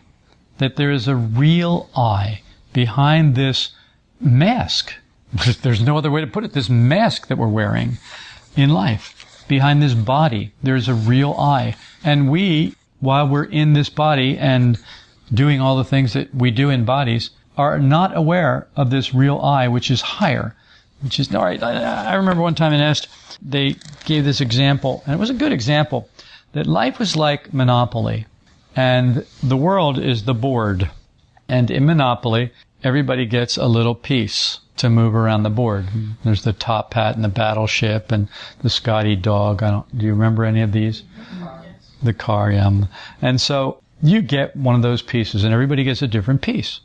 that 0.60 0.76
there 0.76 0.92
is 0.92 1.08
a 1.08 1.16
real 1.16 1.90
I 1.96 2.42
behind 2.74 3.36
this 3.36 3.72
mask. 4.20 4.94
There's 5.62 5.82
no 5.82 5.98
other 5.98 6.12
way 6.12 6.22
to 6.22 6.28
put 6.28 6.44
it. 6.44 6.54
This 6.54 6.70
mask 6.70 7.28
that 7.28 7.38
we're 7.38 7.48
wearing 7.48 7.98
in 8.56 8.70
life. 8.70 9.44
Behind 9.48 9.82
this 9.82 9.94
body, 9.94 10.54
there's 10.64 10.88
a 10.88 10.96
real 10.96 11.34
I. 11.34 11.76
And 12.04 12.32
we, 12.32 12.74
while 13.00 13.28
we're 13.28 13.44
in 13.44 13.74
this 13.74 13.90
body 13.90 14.38
and 14.38 14.80
doing 15.32 15.62
all 15.62 15.78
the 15.78 15.84
things 15.84 16.14
that 16.14 16.34
we 16.34 16.50
do 16.50 16.70
in 16.70 16.86
bodies, 16.86 17.30
are 17.58 17.80
not 17.80 18.16
aware 18.16 18.68
of 18.76 18.90
this 18.90 19.14
real 19.14 19.40
I, 19.40 19.68
which 19.68 19.90
is 19.90 20.02
higher, 20.02 20.56
which 21.02 21.20
is, 21.20 21.34
all 21.34 21.44
right, 21.44 21.62
I, 21.62 22.12
I 22.12 22.16
remember 22.16 22.42
one 22.42 22.56
time 22.56 22.74
in 22.74 22.82
Est, 22.82 23.08
they 23.42 23.76
gave 24.06 24.26
this 24.26 24.42
example, 24.42 25.04
and 25.06 25.14
it 25.14 25.20
was 25.20 25.30
a 25.30 25.36
good 25.36 25.52
example, 25.52 26.10
that 26.54 26.68
life 26.68 27.00
was 27.00 27.16
like 27.16 27.54
Monopoly, 27.54 28.26
and 28.76 29.26
the 29.44 29.58
world 29.58 30.00
is 30.00 30.24
the 30.24 30.34
board. 30.34 30.90
And 31.48 31.70
in 31.70 31.86
Monopoly, 31.86 32.52
everybody 32.84 33.26
gets 33.26 33.58
a 33.58 33.68
little 33.68 33.96
piece 33.96 34.60
to 34.78 34.90
move 34.90 35.16
around 35.16 35.44
the 35.44 35.50
board. 35.50 35.86
There's 36.24 36.44
the 36.44 36.54
top 36.54 36.94
hat 36.94 37.16
and 37.16 37.24
the 37.24 37.30
battleship 37.30 38.12
and 38.12 38.28
the 38.62 38.70
Scotty 38.70 39.16
dog. 39.16 39.64
I 39.64 39.72
don't, 39.72 39.98
do 39.98 40.06
you 40.06 40.12
remember 40.12 40.44
any 40.44 40.62
of 40.62 40.72
these? 40.72 41.04
The 42.04 42.14
car, 42.14 42.52
yeah. 42.52 42.70
And 43.22 43.40
so 43.40 43.82
you 44.02 44.22
get 44.22 44.56
one 44.56 44.76
of 44.76 44.82
those 44.82 45.02
pieces 45.02 45.44
and 45.44 45.54
everybody 45.54 45.84
gets 45.84 46.02
a 46.02 46.08
different 46.08 46.42
piece. 46.42 46.82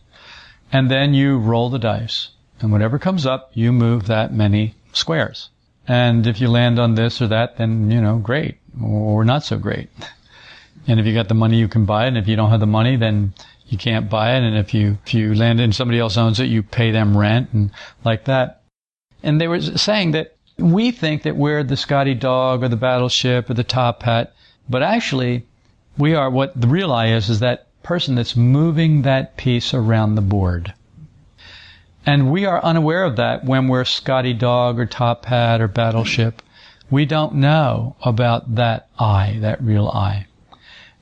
And 0.72 0.90
then 0.90 1.14
you 1.14 1.38
roll 1.38 1.70
the 1.70 1.78
dice. 1.78 2.28
And 2.60 2.72
whatever 2.72 2.98
comes 2.98 3.26
up, 3.26 3.50
you 3.54 3.72
move 3.72 4.06
that 4.06 4.32
many 4.32 4.74
squares. 4.92 5.48
And 5.88 6.26
if 6.26 6.40
you 6.40 6.48
land 6.48 6.78
on 6.78 6.94
this 6.94 7.20
or 7.20 7.26
that, 7.28 7.56
then, 7.56 7.90
you 7.90 8.00
know, 8.00 8.18
great. 8.18 8.58
Or 8.82 9.24
not 9.24 9.44
so 9.44 9.58
great. 9.58 9.88
And 10.86 10.98
if 10.98 11.04
you 11.04 11.12
got 11.12 11.28
the 11.28 11.34
money, 11.34 11.58
you 11.58 11.68
can 11.68 11.84
buy 11.84 12.06
it. 12.06 12.08
And 12.08 12.16
if 12.16 12.26
you 12.26 12.36
don't 12.36 12.50
have 12.50 12.58
the 12.58 12.66
money, 12.66 12.96
then 12.96 13.34
you 13.68 13.76
can't 13.76 14.08
buy 14.08 14.34
it. 14.34 14.42
And 14.42 14.56
if 14.56 14.72
you, 14.72 14.96
if 15.06 15.12
you 15.12 15.34
land 15.34 15.60
and 15.60 15.74
somebody 15.74 15.98
else 15.98 16.16
owns 16.16 16.40
it, 16.40 16.46
you 16.46 16.62
pay 16.62 16.90
them 16.90 17.16
rent 17.16 17.50
and 17.52 17.70
like 18.02 18.24
that. 18.24 18.62
And 19.22 19.38
they 19.38 19.46
were 19.46 19.60
saying 19.60 20.12
that 20.12 20.36
we 20.58 20.90
think 20.90 21.22
that 21.22 21.36
we're 21.36 21.62
the 21.62 21.76
Scotty 21.76 22.14
dog 22.14 22.64
or 22.64 22.68
the 22.68 22.76
battleship 22.76 23.50
or 23.50 23.54
the 23.54 23.62
top 23.62 24.02
hat, 24.02 24.34
but 24.68 24.82
actually 24.82 25.46
we 25.98 26.14
are 26.14 26.30
what 26.30 26.58
the 26.58 26.66
real 26.66 26.92
I 26.92 27.08
is, 27.08 27.28
is 27.28 27.40
that 27.40 27.68
person 27.90 28.14
that's 28.14 28.36
moving 28.36 29.02
that 29.02 29.36
piece 29.36 29.74
around 29.74 30.14
the 30.14 30.20
board. 30.20 30.72
And 32.06 32.30
we 32.30 32.44
are 32.44 32.62
unaware 32.62 33.02
of 33.02 33.16
that 33.16 33.44
when 33.44 33.66
we're 33.66 33.84
Scotty 33.84 34.32
Dog 34.32 34.78
or 34.78 34.86
Top 34.86 35.24
Hat 35.24 35.60
or 35.60 35.66
Battleship. 35.66 36.40
We 36.88 37.04
don't 37.04 37.34
know 37.34 37.96
about 38.04 38.54
that 38.54 38.86
I, 38.96 39.38
that 39.40 39.60
real 39.60 39.88
I. 39.88 40.28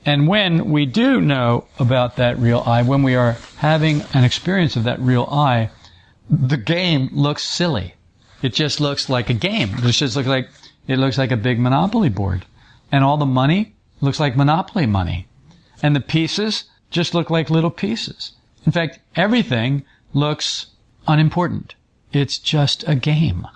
And 0.03 0.27
when 0.27 0.71
we 0.71 0.87
do 0.87 1.21
know 1.21 1.65
about 1.77 2.15
that 2.15 2.39
real 2.39 2.63
I, 2.65 2.81
when 2.81 3.03
we 3.03 3.13
are 3.13 3.37
having 3.57 4.01
an 4.15 4.23
experience 4.23 4.75
of 4.75 4.85
that 4.85 4.99
real 4.99 5.27
I, 5.31 5.69
the 6.27 6.57
game 6.57 7.09
looks 7.11 7.43
silly. 7.43 7.93
It 8.41 8.55
just 8.55 8.81
looks 8.81 9.09
like 9.09 9.29
a 9.29 9.35
game. 9.35 9.75
It 9.77 9.91
just 9.91 10.15
looks 10.15 10.27
like, 10.27 10.49
it 10.87 10.97
looks 10.97 11.19
like 11.19 11.31
a 11.31 11.37
big 11.37 11.59
Monopoly 11.59 12.09
board. 12.09 12.47
And 12.91 13.03
all 13.03 13.17
the 13.17 13.27
money 13.27 13.75
looks 14.01 14.19
like 14.19 14.35
Monopoly 14.35 14.87
money. 14.87 15.27
And 15.83 15.95
the 15.95 16.01
pieces 16.01 16.63
just 16.89 17.13
look 17.13 17.29
like 17.29 17.49
little 17.49 17.69
pieces. 17.69 18.33
In 18.65 18.71
fact, 18.71 18.99
everything 19.15 19.83
looks 20.13 20.67
unimportant. 21.07 21.75
It's 22.11 22.37
just 22.37 22.87
a 22.87 22.95
game. 22.95 23.47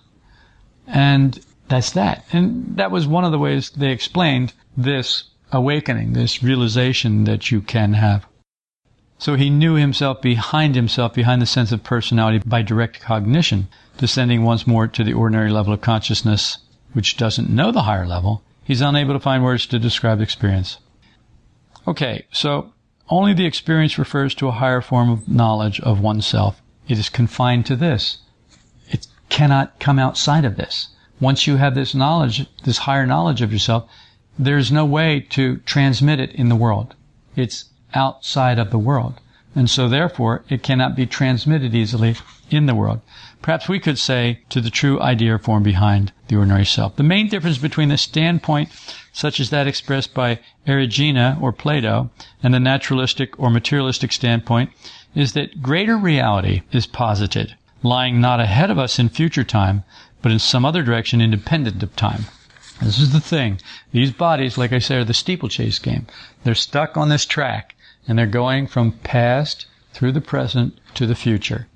And 0.87 1.39
that's 1.69 1.91
that. 1.91 2.25
And 2.31 2.77
that 2.77 2.91
was 2.91 3.07
one 3.07 3.23
of 3.23 3.31
the 3.31 3.39
ways 3.39 3.69
they 3.71 3.91
explained 3.91 4.53
this 4.77 5.25
awakening, 5.51 6.13
this 6.13 6.43
realization 6.43 7.23
that 7.25 7.51
you 7.51 7.61
can 7.61 7.93
have. 7.93 8.25
So 9.17 9.35
he 9.35 9.49
knew 9.49 9.75
himself 9.75 10.21
behind 10.21 10.75
himself, 10.75 11.13
behind 11.13 11.41
the 11.41 11.45
sense 11.45 11.71
of 11.71 11.83
personality 11.83 12.41
by 12.45 12.61
direct 12.61 12.99
cognition, 12.99 13.67
descending 13.97 14.43
once 14.43 14.67
more 14.67 14.87
to 14.87 15.03
the 15.03 15.13
ordinary 15.13 15.51
level 15.51 15.73
of 15.73 15.81
consciousness, 15.81 16.57
which 16.93 17.15
doesn't 17.15 17.49
know 17.49 17.71
the 17.71 17.83
higher 17.83 18.05
level. 18.05 18.43
He's 18.63 18.81
unable 18.81 19.13
to 19.13 19.19
find 19.19 19.43
words 19.43 19.65
to 19.67 19.79
describe 19.79 20.19
experience. 20.19 20.77
Okay, 21.87 22.25
so 22.31 22.73
only 23.13 23.31
the 23.33 23.45
experience 23.45 23.99
refers 23.99 24.33
to 24.33 24.47
a 24.47 24.53
higher 24.53 24.81
form 24.81 25.07
of 25.11 25.29
knowledge 25.29 25.79
of 25.81 25.99
oneself. 25.99 26.59
It 26.87 26.97
is 26.97 27.09
confined 27.09 27.63
to 27.67 27.75
this. 27.75 28.17
It 28.89 29.05
cannot 29.29 29.79
come 29.79 29.99
outside 29.99 30.45
of 30.45 30.57
this. 30.57 30.87
Once 31.19 31.45
you 31.45 31.57
have 31.57 31.75
this 31.75 31.93
knowledge, 31.93 32.47
this 32.63 32.79
higher 32.79 33.05
knowledge 33.05 33.43
of 33.43 33.53
yourself, 33.53 33.87
there's 34.39 34.71
no 34.71 34.83
way 34.83 35.19
to 35.29 35.57
transmit 35.57 36.19
it 36.19 36.31
in 36.31 36.49
the 36.49 36.55
world. 36.55 36.95
It's 37.35 37.65
outside 37.93 38.57
of 38.57 38.71
the 38.71 38.79
world. 38.79 39.19
And 39.55 39.69
so 39.69 39.87
therefore, 39.87 40.43
it 40.49 40.63
cannot 40.63 40.95
be 40.95 41.05
transmitted 41.05 41.75
easily 41.75 42.15
in 42.49 42.65
the 42.65 42.73
world. 42.73 43.01
Perhaps 43.43 43.69
we 43.69 43.79
could 43.79 43.99
say 43.99 44.39
to 44.49 44.59
the 44.59 44.71
true 44.71 44.99
idea 44.99 45.35
or 45.35 45.37
form 45.37 45.61
behind 45.61 46.11
the 46.29 46.35
ordinary 46.37 46.65
self. 46.65 46.95
The 46.95 47.03
main 47.03 47.29
difference 47.29 47.59
between 47.59 47.89
the 47.89 47.97
standpoint 47.97 48.69
such 49.13 49.39
as 49.39 49.51
that 49.51 49.67
expressed 49.67 50.13
by 50.13 50.39
Erigena 50.67 51.39
or 51.41 51.53
Plato 51.53 52.09
and 52.41 52.53
the 52.53 52.59
naturalistic 52.59 53.39
or 53.39 53.49
materialistic 53.49 54.11
standpoint 54.11 54.71
is 55.15 55.33
that 55.33 55.61
greater 55.61 55.95
reality 55.95 56.63
is 56.71 56.87
posited, 56.87 57.55
lying 57.83 58.19
not 58.19 58.39
ahead 58.39 58.71
of 58.71 58.79
us 58.79 58.97
in 58.97 59.07
future 59.07 59.43
time, 59.43 59.83
but 60.21 60.31
in 60.31 60.39
some 60.39 60.65
other 60.65 60.81
direction 60.81 61.21
independent 61.21 61.83
of 61.83 61.95
time. 61.95 62.25
This 62.81 62.97
is 62.97 63.13
the 63.13 63.21
thing. 63.21 63.59
These 63.91 64.11
bodies, 64.11 64.57
like 64.57 64.73
I 64.73 64.79
said, 64.79 64.97
are 64.97 65.05
the 65.05 65.13
steeplechase 65.13 65.77
game. 65.77 66.07
They're 66.43 66.55
stuck 66.55 66.97
on 66.97 67.09
this 67.09 67.25
track 67.25 67.75
and 68.07 68.17
they're 68.17 68.25
going 68.25 68.67
from 68.67 68.93
past 69.03 69.67
through 69.93 70.11
the 70.13 70.21
present 70.21 70.77
to 70.95 71.05
the 71.05 71.15
future. 71.15 71.67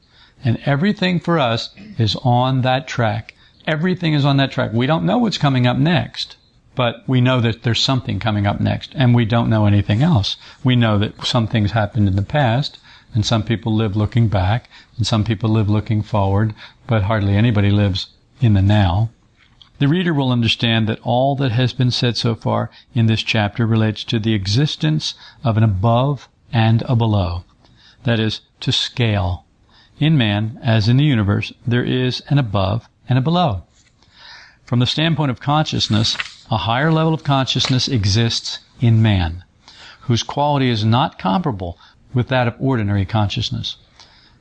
And 0.43 0.59
everything 0.65 1.19
for 1.19 1.37
us 1.39 1.69
is 1.97 2.15
on 2.23 2.61
that 2.61 2.87
track. 2.87 3.35
Everything 3.65 4.13
is 4.13 4.25
on 4.25 4.37
that 4.37 4.51
track. 4.51 4.73
We 4.73 4.87
don't 4.87 5.05
know 5.05 5.19
what's 5.19 5.37
coming 5.37 5.67
up 5.67 5.77
next, 5.77 6.35
but 6.77 7.03
we 7.07 7.19
know 7.19 7.41
that 7.41 7.63
there's 7.63 7.81
something 7.81 8.19
coming 8.19 8.45
up 8.45 8.61
next 8.61 8.91
and 8.93 9.15
we 9.15 9.25
don't 9.25 9.49
know 9.49 9.65
anything 9.65 10.03
else. 10.03 10.37
We 10.63 10.75
know 10.75 10.99
that 10.99 11.25
some 11.25 11.47
things 11.47 11.71
happened 11.71 12.07
in 12.07 12.15
the 12.15 12.21
past 12.21 12.77
and 13.15 13.25
some 13.25 13.41
people 13.41 13.73
live 13.75 13.95
looking 13.95 14.27
back 14.27 14.69
and 14.95 15.05
some 15.05 15.23
people 15.23 15.49
live 15.49 15.71
looking 15.71 16.03
forward, 16.03 16.53
but 16.85 17.01
hardly 17.01 17.35
anybody 17.35 17.71
lives 17.71 18.09
in 18.41 18.53
the 18.53 18.61
now. 18.61 19.09
The 19.79 19.87
reader 19.87 20.13
will 20.13 20.31
understand 20.31 20.87
that 20.87 20.99
all 21.01 21.35
that 21.37 21.51
has 21.51 21.73
been 21.73 21.89
said 21.89 22.15
so 22.15 22.35
far 22.35 22.69
in 22.93 23.07
this 23.07 23.23
chapter 23.23 23.65
relates 23.65 24.03
to 24.03 24.19
the 24.19 24.35
existence 24.35 25.15
of 25.43 25.57
an 25.57 25.63
above 25.63 26.29
and 26.53 26.83
a 26.83 26.95
below. 26.95 27.43
That 28.03 28.19
is, 28.19 28.41
to 28.59 28.71
scale. 28.71 29.45
In 29.99 30.15
man, 30.15 30.59
as 30.61 30.87
in 30.87 30.97
the 30.97 31.03
universe, 31.05 31.51
there 31.65 31.83
is 31.83 32.21
an 32.29 32.37
above 32.37 32.87
and 33.09 33.17
a 33.17 33.21
below. 33.21 33.63
From 34.63 34.77
the 34.79 34.85
standpoint 34.85 35.31
of 35.31 35.39
consciousness, 35.39 36.17
a 36.49 36.57
higher 36.57 36.91
level 36.91 37.13
of 37.13 37.23
consciousness 37.23 37.87
exists 37.87 38.59
in 38.79 39.01
man, 39.01 39.43
whose 40.01 40.23
quality 40.23 40.69
is 40.69 40.85
not 40.85 41.19
comparable 41.19 41.77
with 42.13 42.29
that 42.29 42.47
of 42.47 42.55
ordinary 42.59 43.05
consciousness. 43.05 43.75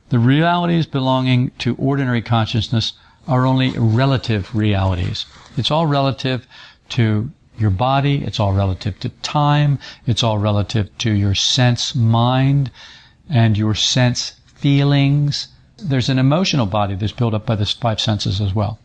The 0.09 0.19
realities 0.19 0.85
belonging 0.85 1.51
to 1.59 1.75
ordinary 1.75 2.21
consciousness 2.21 2.93
are 3.27 3.45
only 3.45 3.71
relative 3.77 4.55
realities. 4.55 5.25
It's 5.57 5.69
all 5.69 5.85
relative 5.85 6.47
to 6.89 7.29
your 7.57 7.71
body, 7.71 8.23
it's 8.23 8.39
all 8.39 8.53
relative 8.53 8.99
to 9.01 9.09
time, 9.09 9.79
it's 10.05 10.23
all 10.23 10.37
relative 10.37 10.95
to 10.99 11.11
your 11.11 11.35
sense 11.35 11.93
mind 11.93 12.71
and 13.29 13.57
your 13.57 13.75
sense 13.75 14.39
feelings. 14.45 15.49
There's 15.77 16.09
an 16.09 16.19
emotional 16.19 16.65
body 16.65 16.95
that's 16.95 17.11
built 17.11 17.33
up 17.33 17.45
by 17.45 17.55
the 17.55 17.65
five 17.65 17.99
senses 17.99 18.39
as 18.39 18.53
well. 18.55 18.79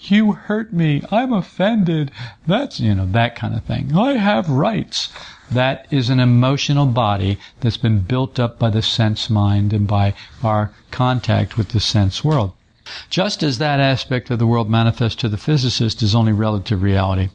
You 0.00 0.32
hurt 0.32 0.72
me. 0.72 1.02
I'm 1.10 1.32
offended. 1.32 2.10
That's, 2.46 2.80
you 2.80 2.94
know, 2.94 3.06
that 3.12 3.36
kind 3.36 3.54
of 3.54 3.64
thing. 3.64 3.96
I 3.96 4.14
have 4.14 4.48
rights. 4.48 5.12
That 5.50 5.86
is 5.90 6.08
an 6.08 6.18
emotional 6.18 6.86
body 6.86 7.38
that's 7.60 7.76
been 7.76 8.00
built 8.00 8.40
up 8.40 8.58
by 8.58 8.70
the 8.70 8.82
sense 8.82 9.28
mind 9.28 9.72
and 9.72 9.86
by 9.86 10.14
our 10.42 10.72
contact 10.90 11.56
with 11.56 11.68
the 11.68 11.80
sense 11.80 12.24
world. 12.24 12.52
Just 13.10 13.42
as 13.42 13.58
that 13.58 13.80
aspect 13.80 14.30
of 14.30 14.38
the 14.38 14.46
world 14.46 14.70
manifest 14.70 15.18
to 15.20 15.28
the 15.28 15.36
physicist 15.36 16.02
is 16.02 16.14
only 16.14 16.32
relative 16.32 16.82
reality, 16.82 17.30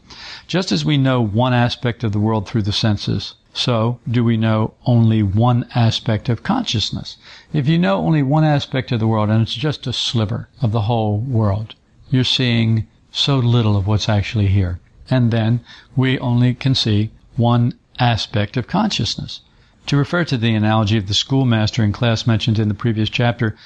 just 0.48 0.71
as 0.71 0.86
we 0.86 0.98
know 0.98 1.21
one 1.21 1.53
aspect 1.53 2.03
of 2.03 2.13
the 2.13 2.19
world 2.19 2.48
through 2.48 2.62
the 2.62 2.71
senses, 2.71 3.36
so 3.53 4.00
do 4.10 4.24
we 4.24 4.38
know 4.38 4.75
only 4.86 5.21
one 5.21 5.67
aspect 5.75 6.29
of 6.29 6.41
consciousness. 6.41 7.17
If 7.51 7.67
you 7.67 7.77
know 7.77 7.98
only 7.98 8.24
one 8.24 8.45
aspect 8.45 8.93
of 8.93 9.01
the 9.01 9.07
world 9.07 9.29
and 9.29 9.41
it's 9.41 9.53
just 9.53 9.86
a 9.88 9.91
sliver 9.91 10.48
of 10.62 10.71
the 10.71 10.83
whole 10.83 11.17
world, 11.17 11.75
you're 12.12 12.24
seeing 12.24 12.86
so 13.12 13.39
little 13.39 13.75
of 13.75 13.88
what's 13.88 14.08
actually 14.08 14.48
here. 14.48 14.80
And 15.10 15.32
then 15.32 15.62
we 15.96 16.20
only 16.20 16.53
can 16.53 16.75
see 16.75 17.10
one 17.36 17.74
aspect 18.00 18.56
of 18.58 18.68
consciousness. 18.68 19.41
To 19.88 19.98
refer 19.98 20.24
to 20.25 20.38
the 20.38 20.53
analogy 20.53 20.98
of 20.98 21.08
the 21.08 21.13
schoolmaster 21.13 21.84
in 21.84 21.91
class 21.91 22.27
mentioned 22.27 22.60
in 22.60 22.68
the 22.68 22.74
previous 22.74 23.10
chapter, 23.10 23.58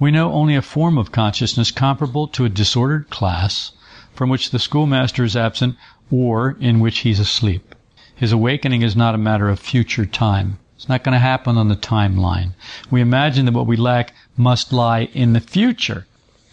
we 0.00 0.10
know 0.10 0.32
only 0.32 0.54
a 0.56 0.62
form 0.62 0.96
of 0.96 1.12
consciousness 1.12 1.70
comparable 1.70 2.26
to 2.28 2.44
a 2.44 2.48
disordered 2.48 3.10
class 3.10 3.72
from 4.14 4.30
which 4.30 4.50
the 4.50 4.58
schoolmaster 4.58 5.22
is 5.22 5.36
absent 5.36 5.76
or 6.10 6.56
in 6.58 6.80
which 6.80 7.00
he's 7.00 7.20
asleep. 7.20 7.74
His 8.16 8.32
awakening 8.32 8.82
is 8.82 8.96
not 8.96 9.14
a 9.14 9.18
matter 9.18 9.48
of 9.48 9.60
future 9.60 10.06
time. 10.06 10.58
It's 10.74 10.88
not 10.88 11.04
going 11.04 11.12
to 11.12 11.20
happen 11.20 11.56
on 11.56 11.68
the 11.68 11.76
timeline. 11.76 12.54
We 12.90 13.00
imagine 13.00 13.44
that 13.44 13.54
what 13.54 13.68
we 13.68 13.76
lack 13.76 14.12
must 14.36 14.72
lie 14.72 15.10
in 15.12 15.34
the 15.34 15.40
future. 15.40 16.06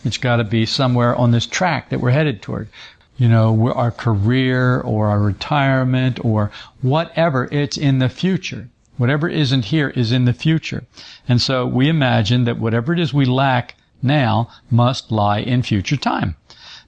It's 0.06 0.18
got 0.18 0.36
to 0.36 0.44
be 0.44 0.68
somewhere 0.68 1.16
on 1.16 1.32
this 1.32 1.48
track 1.48 1.90
that 1.90 2.00
we're 2.00 2.12
headed 2.12 2.44
toward. 2.44 2.70
You 3.18 3.28
know, 3.28 3.74
our 3.74 3.90
career 3.90 4.80
or 4.80 5.08
our 5.08 5.20
retirement 5.20 6.24
or 6.24 6.52
whatever, 6.82 7.50
it's 7.52 7.76
in 7.76 7.98
the 7.98 8.10
future. 8.10 8.70
Whatever 8.98 9.28
isn't 9.28 9.66
here 9.66 9.90
is 9.90 10.12
in 10.12 10.26
the 10.26 10.34
future. 10.34 10.86
And 11.28 11.42
so 11.42 11.66
we 11.66 11.90
imagine 11.90 12.44
that 12.44 12.60
whatever 12.60 12.94
it 12.94 13.00
is 13.00 13.16
we 13.16 13.26
lack 13.26 13.76
now 14.04 14.48
must 14.70 15.12
lie 15.12 15.40
in 15.40 15.64
future 15.64 15.98
time. 15.98 16.36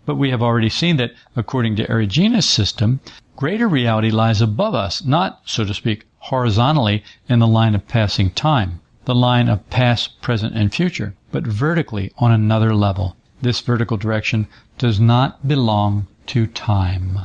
But 0.06 0.16
we 0.16 0.30
have 0.30 0.44
already 0.44 0.70
seen 0.70 0.98
that 0.98 1.14
according 1.36 1.76
to 1.78 1.90
Erigena's 1.90 2.48
system, 2.48 3.00
greater 3.36 3.68
reality 3.68 4.12
lies 4.12 4.42
above 4.42 4.76
us, 4.76 5.04
not, 5.04 5.42
so 5.46 5.66
to 5.66 5.74
speak, 5.74 6.06
horizontally 6.20 7.04
in 7.28 7.40
the 7.40 7.48
line 7.48 7.74
of 7.74 7.88
passing 7.88 8.30
time, 8.30 8.80
the 9.06 9.16
line 9.16 9.50
of 9.50 9.68
past, 9.72 10.22
present, 10.22 10.56
and 10.56 10.72
future, 10.72 11.16
but 11.38 11.46
vertically 11.46 12.12
on 12.17 12.32
another 12.32 12.74
level. 12.74 13.15
This 13.44 13.60
vertical 13.60 13.96
direction 13.96 14.48
does 14.79 15.00
not 15.00 15.48
belong 15.48 16.08
to 16.25 16.48
time. 16.48 17.20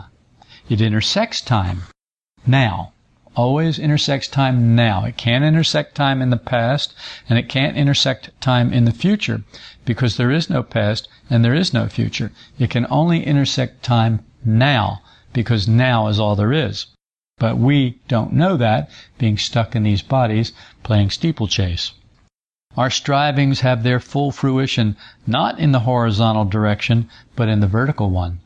It 0.69 0.83
intersects 0.83 1.41
time 1.41 1.85
now 2.47 2.93
always 3.35 3.79
intersects 3.79 4.29
time 4.29 4.77
now. 4.77 5.07
It 5.07 5.17
can't 5.17 5.45
intersect 5.45 5.95
time 5.95 6.21
in 6.21 6.29
the 6.29 6.37
past 6.37 6.93
and 7.27 7.39
it 7.39 7.49
can't 7.49 7.75
intersect 7.75 8.39
time 8.39 8.71
in 8.71 8.85
the 8.85 8.93
future 8.93 9.45
because 9.87 10.19
there 10.19 10.31
is 10.31 10.51
no 10.51 10.63
past 10.63 11.09
and 11.31 11.43
there 11.43 11.55
is 11.55 11.73
no 11.73 11.89
future. 11.89 12.33
It 12.59 12.69
can 12.69 12.87
only 12.91 13.25
intersect 13.25 13.83
time 13.83 14.21
now 14.45 15.01
because 15.33 15.67
now 15.67 16.09
is 16.09 16.21
all 16.21 16.37
there 16.37 16.53
is. 16.53 16.85
But 17.39 17.57
we 17.57 17.99
don't 18.09 18.35
know 18.35 18.59
that 18.59 18.91
being 19.17 19.39
stuck 19.39 19.75
in 19.75 19.85
these 19.85 20.03
bodies 20.03 20.53
playing 20.83 21.09
steeplechase. 21.09 21.93
Our 22.75 22.89
strivings 22.89 23.61
have 23.61 23.83
their 23.83 24.01
full 24.01 24.33
fruition 24.33 24.97
not 25.27 25.59
in 25.59 25.73
the 25.73 25.81
horizontal 25.81 26.47
direction, 26.47 27.11
but 27.37 27.49
in 27.49 27.61
the 27.61 27.67
vertical 27.67 28.09
one. 28.09 28.41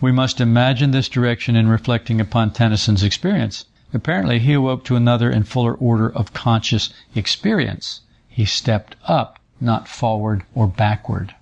We 0.00 0.10
must 0.10 0.40
imagine 0.40 0.90
this 0.90 1.08
direction 1.08 1.54
in 1.54 1.68
reflecting 1.68 2.18
upon 2.18 2.52
Tennyson's 2.52 3.02
experience. 3.02 3.66
Apparently, 3.92 4.38
he 4.38 4.54
awoke 4.54 4.84
to 4.84 4.96
another 4.96 5.30
and 5.30 5.46
fuller 5.46 5.74
order 5.74 6.10
of 6.10 6.32
conscious 6.32 6.90
experience. 7.14 8.00
He 8.26 8.46
stepped 8.46 8.96
up, 9.06 9.38
not 9.60 9.86
forward 9.86 10.42
or 10.54 10.66
backward. 10.66 11.34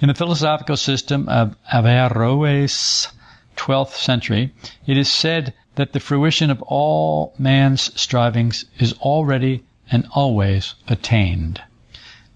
In 0.00 0.08
the 0.08 0.14
philosophical 0.14 0.76
system 0.76 1.28
of 1.28 1.56
Averroes' 1.72 3.08
12th 3.56 3.94
century, 3.94 4.52
it 4.86 4.96
is 4.96 5.10
said 5.10 5.52
that 5.74 5.92
the 5.92 6.00
fruition 6.00 6.50
of 6.50 6.62
all 6.62 7.34
man's 7.38 7.98
strivings 8.00 8.66
is 8.78 8.92
already 8.94 9.64
and 9.90 10.06
always 10.12 10.74
attained. 10.88 11.60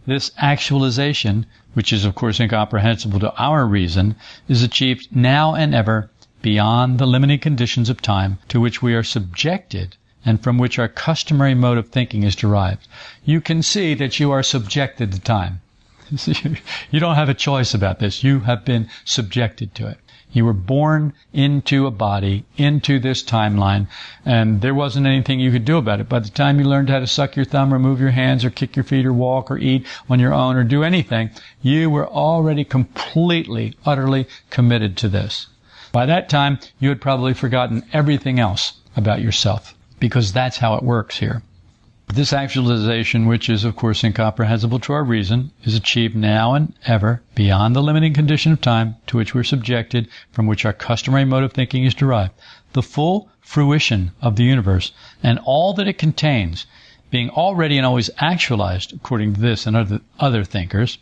This 0.07 0.31
actualization, 0.39 1.47
which 1.75 1.93
is 1.93 2.05
of 2.05 2.15
course 2.15 2.41
incomprehensible 2.41 3.21
to 3.21 3.35
our 3.37 3.67
reason, 3.67 4.17
is 4.49 4.63
achieved 4.63 5.09
now 5.15 5.55
and 5.55 5.75
ever 5.75 6.11
beyond 6.43 6.99
the 6.99 7.07
limiting 7.07 7.39
conditions 7.39 7.89
of 7.89 8.01
time 8.01 8.39
to 8.49 8.61
which 8.61 8.83
we 8.83 8.95
are 8.95 9.03
subjected 9.03 9.97
and 10.25 10.43
from 10.43 10.59
which 10.59 10.79
our 10.79 10.89
customary 10.89 11.55
mode 11.55 11.79
of 11.79 11.89
thinking 11.89 12.23
is 12.23 12.37
derived. 12.37 12.87
You 13.25 13.41
can 13.41 13.63
see 13.63 13.95
that 13.95 14.21
you 14.21 14.31
are 14.31 14.43
subjected 14.43 15.13
to 15.13 15.21
time. 15.21 15.61
you 16.91 17.01
don't 17.01 17.15
have 17.15 17.29
a 17.29 17.35
choice 17.35 17.75
about 17.75 17.99
this. 17.99 18.25
You 18.25 18.41
have 18.41 18.65
been 18.65 18.89
subjected 19.05 19.75
to 19.77 19.87
it. 19.87 19.99
You 20.33 20.45
were 20.45 20.53
born 20.53 21.13
into 21.33 21.87
a 21.87 21.91
body, 21.91 22.45
into 22.57 23.01
this 23.01 23.23
timeline, 23.23 23.89
and 24.25 24.61
there 24.61 24.75
wasn't 24.75 25.07
anything 25.07 25.41
you 25.41 25.51
could 25.51 25.65
do 25.65 25.77
about 25.77 26.01
it. 26.01 26.09
By 26.09 26.21
the 26.21 26.29
time 26.29 26.61
you 26.61 26.67
learned 26.67 26.89
how 26.89 27.01
to 27.01 27.07
suck 27.07 27.35
your 27.35 27.45
thumb 27.45 27.75
or 27.75 27.79
move 27.79 28.01
your 28.01 28.13
hands 28.13 28.45
or 28.45 28.51
kick 28.51 28.77
your 28.77 28.85
feet 28.85 29.07
or 29.07 29.13
walk 29.13 29.51
or 29.51 29.59
eat 29.59 29.87
on 30.09 30.21
your 30.21 30.33
own 30.33 30.57
or 30.57 30.63
do 30.63 30.85
anything, 30.85 31.31
you 31.63 31.91
were 31.91 32.07
already 32.09 32.65
completely, 32.65 33.75
utterly 33.85 34.29
committed 34.51 34.97
to 34.99 35.09
this. 35.09 35.49
By 35.91 36.07
that 36.07 36.29
time, 36.29 36.61
you 36.79 36.91
had 36.91 37.01
probably 37.01 37.35
forgotten 37.35 37.83
everything 37.93 38.39
else 38.39 38.75
about 38.97 39.23
yourself 39.23 39.75
because 39.99 40.33
that's 40.33 40.59
how 40.59 40.77
it 40.77 40.85
works 40.85 41.19
here. 41.19 41.43
This 42.13 42.33
actualization, 42.33 43.27
which 43.27 43.49
is 43.49 43.63
of 43.63 43.77
course 43.77 44.03
incomprehensible 44.03 44.81
to 44.81 44.93
our 44.93 45.05
reason, 45.05 45.53
is 45.63 45.77
achieved 45.77 46.17
now 46.17 46.55
and 46.55 46.75
ever 46.85 47.23
beyond 47.37 47.77
the 47.77 47.83
limiting 47.83 48.13
condition 48.13 48.51
of 48.51 48.61
time 48.61 48.97
to 49.07 49.17
which 49.17 49.33
we're 49.33 49.45
subjected, 49.45 50.09
from 50.33 50.49
which 50.49 50.65
our 50.65 50.73
customary 50.73 51.25
mode 51.25 51.45
of 51.45 51.53
thinking 51.53 51.85
is 51.85 51.95
derived. 51.95 52.33
The 52.73 52.83
full 52.83 53.29
fruition 53.41 54.11
of 54.21 54.35
the 54.35 54.43
universe 54.43 54.91
and 55.23 55.39
all 55.45 55.73
that 55.75 55.87
it 55.87 55.99
contains 55.99 56.67
being 57.11 57.31
already 57.31 57.77
and 57.77 57.87
always 57.87 58.11
actualized, 58.19 58.93
according 58.93 59.35
to 59.35 59.41
this 59.41 59.65
and 59.65 59.77
other, 59.77 60.01
other 60.19 60.43
thinkers, 60.43 60.99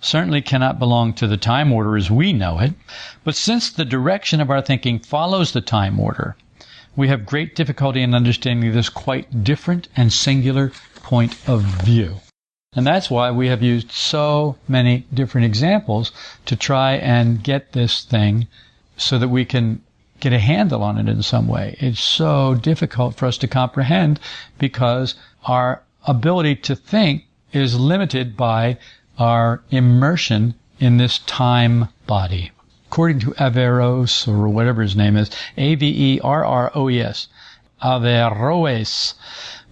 certainly 0.00 0.42
cannot 0.42 0.80
belong 0.80 1.12
to 1.12 1.28
the 1.28 1.36
time 1.36 1.72
order 1.72 1.96
as 1.96 2.10
we 2.10 2.32
know 2.32 2.58
it. 2.58 2.74
But 3.22 3.36
since 3.36 3.70
the 3.70 3.84
direction 3.84 4.40
of 4.40 4.50
our 4.50 4.60
thinking 4.60 4.98
follows 4.98 5.52
the 5.52 5.60
time 5.60 6.00
order, 6.00 6.36
we 6.98 7.06
have 7.06 7.24
great 7.24 7.54
difficulty 7.54 8.02
in 8.02 8.12
understanding 8.12 8.72
this 8.72 8.88
quite 8.88 9.44
different 9.44 9.86
and 9.96 10.12
singular 10.12 10.72
point 10.96 11.32
of 11.48 11.62
view. 11.62 12.16
And 12.74 12.84
that's 12.84 13.08
why 13.08 13.30
we 13.30 13.46
have 13.46 13.62
used 13.62 13.92
so 13.92 14.56
many 14.66 15.06
different 15.14 15.44
examples 15.44 16.10
to 16.46 16.56
try 16.56 16.94
and 16.94 17.40
get 17.40 17.70
this 17.70 18.02
thing 18.02 18.48
so 18.96 19.16
that 19.16 19.28
we 19.28 19.44
can 19.44 19.80
get 20.18 20.32
a 20.32 20.40
handle 20.40 20.82
on 20.82 20.98
it 20.98 21.08
in 21.08 21.22
some 21.22 21.46
way. 21.46 21.76
It's 21.78 22.00
so 22.00 22.56
difficult 22.56 23.14
for 23.14 23.26
us 23.26 23.38
to 23.38 23.46
comprehend 23.46 24.18
because 24.58 25.14
our 25.44 25.82
ability 26.04 26.56
to 26.56 26.74
think 26.74 27.26
is 27.52 27.78
limited 27.78 28.36
by 28.36 28.76
our 29.20 29.62
immersion 29.70 30.54
in 30.80 30.96
this 30.96 31.20
time 31.20 31.90
body. 32.08 32.50
According 32.90 33.20
to 33.20 33.34
Averroes, 33.34 34.26
or 34.26 34.48
whatever 34.48 34.80
his 34.80 34.96
name 34.96 35.14
is, 35.14 35.30
A-V-E-R-R-O-E-S, 35.58 37.28
Averroes, 37.82 39.14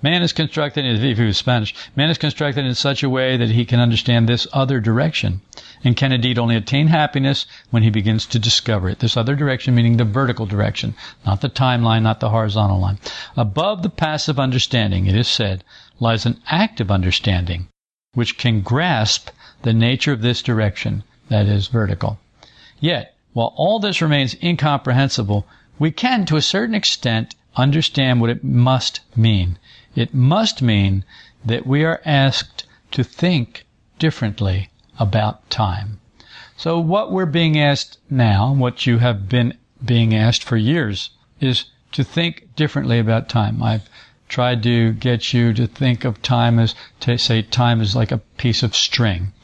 man 0.02 0.22
is 0.22 0.34
constructed, 0.34 0.84
if 0.84 1.16
he 1.16 1.24
was 1.24 1.38
Spanish, 1.38 1.74
man 1.96 2.10
is 2.10 2.18
constructed 2.18 2.66
in 2.66 2.74
such 2.74 3.02
a 3.02 3.08
way 3.08 3.38
that 3.38 3.48
he 3.48 3.64
can 3.64 3.80
understand 3.80 4.28
this 4.28 4.46
other 4.52 4.80
direction, 4.80 5.40
and 5.82 5.96
can 5.96 6.12
indeed 6.12 6.38
only 6.38 6.56
attain 6.56 6.88
happiness 6.88 7.46
when 7.70 7.82
he 7.82 7.88
begins 7.88 8.26
to 8.26 8.38
discover 8.38 8.90
it. 8.90 8.98
This 8.98 9.16
other 9.16 9.34
direction 9.34 9.74
meaning 9.74 9.96
the 9.96 10.04
vertical 10.04 10.44
direction, 10.44 10.94
not 11.24 11.40
the 11.40 11.48
timeline, 11.48 12.02
not 12.02 12.20
the 12.20 12.28
horizontal 12.28 12.78
line. 12.78 12.98
Above 13.34 13.82
the 13.82 13.88
passive 13.88 14.38
understanding, 14.38 15.06
it 15.06 15.16
is 15.16 15.26
said, 15.26 15.64
lies 15.98 16.26
an 16.26 16.38
active 16.50 16.90
understanding, 16.90 17.68
which 18.12 18.36
can 18.36 18.60
grasp 18.60 19.30
the 19.62 19.72
nature 19.72 20.12
of 20.12 20.20
this 20.20 20.42
direction, 20.42 21.02
that 21.30 21.46
is 21.46 21.68
vertical. 21.68 22.18
Yet, 22.80 23.16
While 23.36 23.52
all 23.56 23.80
this 23.80 24.00
remains 24.00 24.34
incomprehensible, 24.42 25.46
we 25.78 25.90
can, 25.90 26.24
to 26.24 26.36
a 26.36 26.40
certain 26.40 26.74
extent, 26.74 27.34
understand 27.54 28.22
what 28.22 28.30
it 28.30 28.42
must 28.42 29.00
mean. 29.14 29.58
It 29.94 30.14
must 30.14 30.62
mean 30.62 31.04
that 31.44 31.66
we 31.66 31.84
are 31.84 32.00
asked 32.06 32.64
to 32.92 33.04
think 33.04 33.66
differently 33.98 34.70
about 34.98 35.50
time. 35.50 36.00
So 36.56 36.80
what 36.80 37.12
we're 37.12 37.26
being 37.26 37.60
asked 37.60 37.98
now, 38.08 38.54
what 38.54 38.86
you 38.86 39.00
have 39.00 39.28
been 39.28 39.58
being 39.84 40.14
asked 40.14 40.42
for 40.42 40.56
years, 40.56 41.10
is 41.38 41.66
to 41.92 42.02
think 42.02 42.48
differently 42.56 42.98
about 42.98 43.28
time. 43.28 43.62
I've 43.62 43.90
tried 44.30 44.62
to 44.62 44.94
get 44.94 45.34
you 45.34 45.52
to 45.52 45.66
think 45.66 46.06
of 46.06 46.22
time 46.22 46.58
as, 46.58 46.74
to 47.00 47.18
say 47.18 47.42
time 47.42 47.82
is 47.82 47.94
like 47.94 48.12
a 48.12 48.22
piece 48.38 48.62
of 48.62 48.74
string 48.74 49.34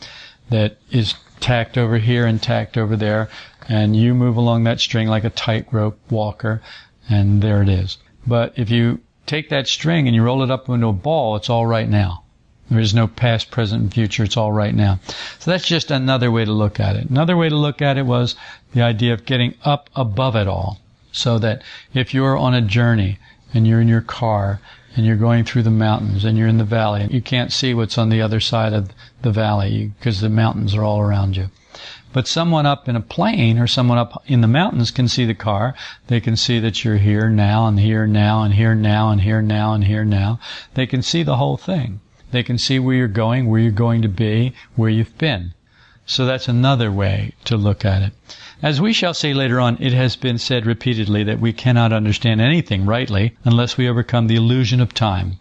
that 0.49 0.79
is 0.91 1.15
tacked 1.43 1.77
over 1.77 1.99
here 1.99 2.25
and 2.25 2.43
tacked 2.43 2.79
over 2.79 2.97
there, 2.97 3.29
and 3.69 3.95
you 3.95 4.15
move 4.15 4.37
along 4.37 4.65
that 4.65 4.81
string 4.81 5.09
like 5.09 5.25
a 5.25 5.31
tightrope 5.31 5.99
walker, 6.11 6.63
and 7.11 7.43
there 7.43 7.61
it 7.63 7.69
is. 7.69 7.99
But 8.27 8.55
if 8.57 8.71
you 8.71 9.01
take 9.27 9.51
that 9.51 9.69
string 9.69 10.07
and 10.07 10.15
you 10.15 10.23
roll 10.23 10.43
it 10.43 10.51
up 10.51 10.69
into 10.69 10.87
a 10.87 10.93
ball, 10.93 11.37
it's 11.37 11.51
all 11.51 11.67
right 11.67 11.89
now. 11.89 12.23
There 12.71 12.81
is 12.81 12.95
no 12.95 13.07
past, 13.07 13.51
present, 13.51 13.83
and 13.83 13.93
future. 13.93 14.25
It's 14.25 14.37
all 14.37 14.53
right 14.53 14.75
now. 14.75 14.99
So 15.41 15.51
that's 15.51 15.67
just 15.67 15.91
another 15.91 16.31
way 16.31 16.45
to 16.45 16.53
look 16.53 16.81
at 16.81 16.97
it. 16.97 17.11
Another 17.11 17.37
way 17.37 17.51
to 17.51 17.57
look 17.57 17.83
at 17.83 17.99
it 17.99 18.07
was 18.07 18.35
the 18.73 18.81
idea 18.81 19.13
of 19.13 19.27
getting 19.27 19.55
up 19.63 19.91
above 19.95 20.37
it 20.37 20.49
all. 20.49 20.81
So 21.11 21.39
that 21.41 21.63
if 21.93 22.15
you're 22.15 22.39
on 22.39 22.55
a 22.55 22.63
journey 22.63 23.19
and 23.53 23.67
you're 23.67 23.83
in 23.83 23.89
your 23.89 24.01
car 24.01 24.61
and 24.97 25.07
you're 25.07 25.17
going 25.17 25.45
through 25.45 25.63
the 25.63 25.71
mountains 25.71 26.25
and 26.25 26.37
you're 26.37 26.49
in 26.49 26.59
the 26.59 26.65
valley, 26.65 27.03
and 27.03 27.13
you 27.13 27.23
can't 27.23 27.53
see 27.53 27.75
what's 27.75 27.99
on 27.99 28.09
the 28.09 28.21
other 28.21 28.41
side 28.41 28.73
of 28.73 28.91
the 29.23 29.31
valley 29.31 29.93
because 29.99 30.21
the 30.21 30.29
mountains 30.29 30.75
are 30.75 30.85
all 30.85 31.01
around 31.01 31.37
you. 31.37 31.51
But 32.13 32.29
someone 32.29 32.67
up 32.67 32.89
in 32.89 32.97
a 32.97 33.01
plane 33.01 33.59
or 33.59 33.67
someone 33.67 33.97
up 33.97 34.23
in 34.27 34.43
the 34.43 34.47
mountains 34.47 34.91
can 34.91 35.09
see 35.09 35.25
the 35.25 35.35
car. 35.35 35.75
They 36.09 36.21
can 36.21 36.37
see 36.37 36.59
that 36.61 36.85
you're 36.85 36.99
here 36.99 37.31
now 37.31 37.67
and 37.67 37.81
here 37.81 38.07
now 38.07 38.43
and 38.43 38.53
here 38.53 38.75
now 38.75 39.11
and 39.11 39.23
here 39.23 39.41
now 39.41 39.73
and 39.73 39.85
here 39.85 40.05
now. 40.05 40.39
They 40.75 40.87
can 40.87 41.01
see 41.01 41.23
the 41.23 41.37
whole 41.37 41.57
thing. 41.57 42.01
They 42.31 42.43
can 42.43 42.59
see 42.59 42.79
where 42.79 42.97
you're 42.97 43.09
going, 43.09 43.47
where 43.47 43.61
you're 43.61 43.71
going 43.71 44.03
to 44.03 44.09
be, 44.09 44.53
where 44.77 44.91
you've 44.91 45.17
been. 45.17 45.55
So 46.05 46.27
that's 46.27 46.49
another 46.49 46.93
way 46.93 47.33
to 47.47 47.57
look 47.57 47.85
at 47.85 48.03
it. 48.03 48.13
As 48.63 48.81
we 48.81 48.93
shall 48.93 49.13
see 49.13 49.35
later 49.35 49.59
on, 49.59 49.77
it 49.81 49.93
has 49.93 50.15
been 50.15 50.39
said 50.39 50.67
repeatedly 50.67 51.25
that 51.25 51.41
we 51.41 51.53
cannot 51.53 51.93
understand 51.93 52.41
anything 52.41 52.87
rightly 52.87 53.35
unless 53.45 53.77
we 53.77 53.89
overcome 53.89 54.29
the 54.29 54.37
illusion 54.37 54.81
of 54.81 54.95
time. 54.95 55.41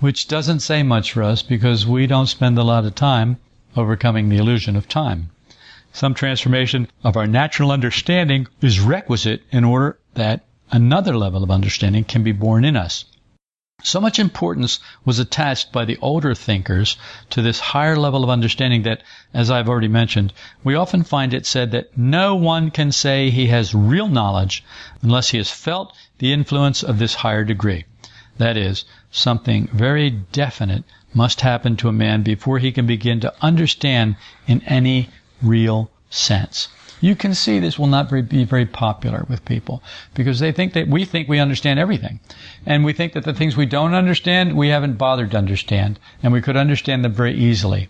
Which 0.00 0.26
doesn't 0.26 0.58
say 0.58 0.82
much 0.82 1.12
for 1.12 1.22
us 1.22 1.42
because 1.42 1.86
we 1.86 2.08
don't 2.08 2.26
spend 2.26 2.58
a 2.58 2.64
lot 2.64 2.84
of 2.84 2.96
time 2.96 3.36
overcoming 3.76 4.28
the 4.28 4.38
illusion 4.38 4.74
of 4.74 4.88
time. 4.88 5.30
Some 5.92 6.14
transformation 6.14 6.88
of 7.04 7.16
our 7.16 7.28
natural 7.28 7.70
understanding 7.70 8.48
is 8.60 8.80
requisite 8.80 9.44
in 9.52 9.62
order 9.62 9.96
that 10.14 10.44
another 10.72 11.16
level 11.16 11.44
of 11.44 11.50
understanding 11.52 12.02
can 12.02 12.24
be 12.24 12.32
born 12.32 12.64
in 12.64 12.74
us. 12.74 13.04
So 13.82 14.00
much 14.00 14.18
importance 14.18 14.80
was 15.04 15.18
attached 15.18 15.70
by 15.70 15.84
the 15.84 15.98
older 15.98 16.34
thinkers 16.34 16.96
to 17.28 17.42
this 17.42 17.60
higher 17.60 17.94
level 17.94 18.24
of 18.24 18.30
understanding 18.30 18.84
that, 18.84 19.02
as 19.34 19.50
I've 19.50 19.68
already 19.68 19.86
mentioned, 19.86 20.32
we 20.64 20.74
often 20.74 21.04
find 21.04 21.34
it 21.34 21.44
said 21.44 21.72
that 21.72 21.94
no 21.94 22.34
one 22.34 22.70
can 22.70 22.90
say 22.90 23.28
he 23.28 23.48
has 23.48 23.74
real 23.74 24.08
knowledge 24.08 24.64
unless 25.02 25.28
he 25.28 25.36
has 25.36 25.50
felt 25.50 25.94
the 26.18 26.32
influence 26.32 26.82
of 26.82 26.98
this 26.98 27.16
higher 27.16 27.44
degree. 27.44 27.84
That 28.38 28.56
is, 28.56 28.86
something 29.10 29.68
very 29.74 30.08
definite 30.08 30.84
must 31.12 31.42
happen 31.42 31.76
to 31.76 31.90
a 31.90 31.92
man 31.92 32.22
before 32.22 32.58
he 32.58 32.72
can 32.72 32.86
begin 32.86 33.20
to 33.20 33.34
understand 33.42 34.16
in 34.46 34.62
any 34.62 35.10
real 35.42 35.90
sense. 36.08 36.68
You 37.00 37.14
can 37.14 37.34
see 37.34 37.58
this 37.58 37.78
will 37.78 37.86
not 37.86 38.10
be 38.10 38.44
very 38.44 38.66
popular 38.66 39.26
with 39.28 39.44
people 39.44 39.82
because 40.14 40.38
they 40.38 40.52
think 40.52 40.72
that 40.72 40.88
we 40.88 41.04
think 41.04 41.28
we 41.28 41.38
understand 41.38 41.78
everything. 41.78 42.20
And 42.64 42.84
we 42.84 42.92
think 42.92 43.12
that 43.12 43.24
the 43.24 43.34
things 43.34 43.56
we 43.56 43.66
don't 43.66 43.94
understand, 43.94 44.56
we 44.56 44.68
haven't 44.68 44.98
bothered 44.98 45.32
to 45.32 45.38
understand. 45.38 45.98
And 46.22 46.32
we 46.32 46.40
could 46.40 46.56
understand 46.56 47.04
them 47.04 47.12
very 47.12 47.34
easily. 47.34 47.88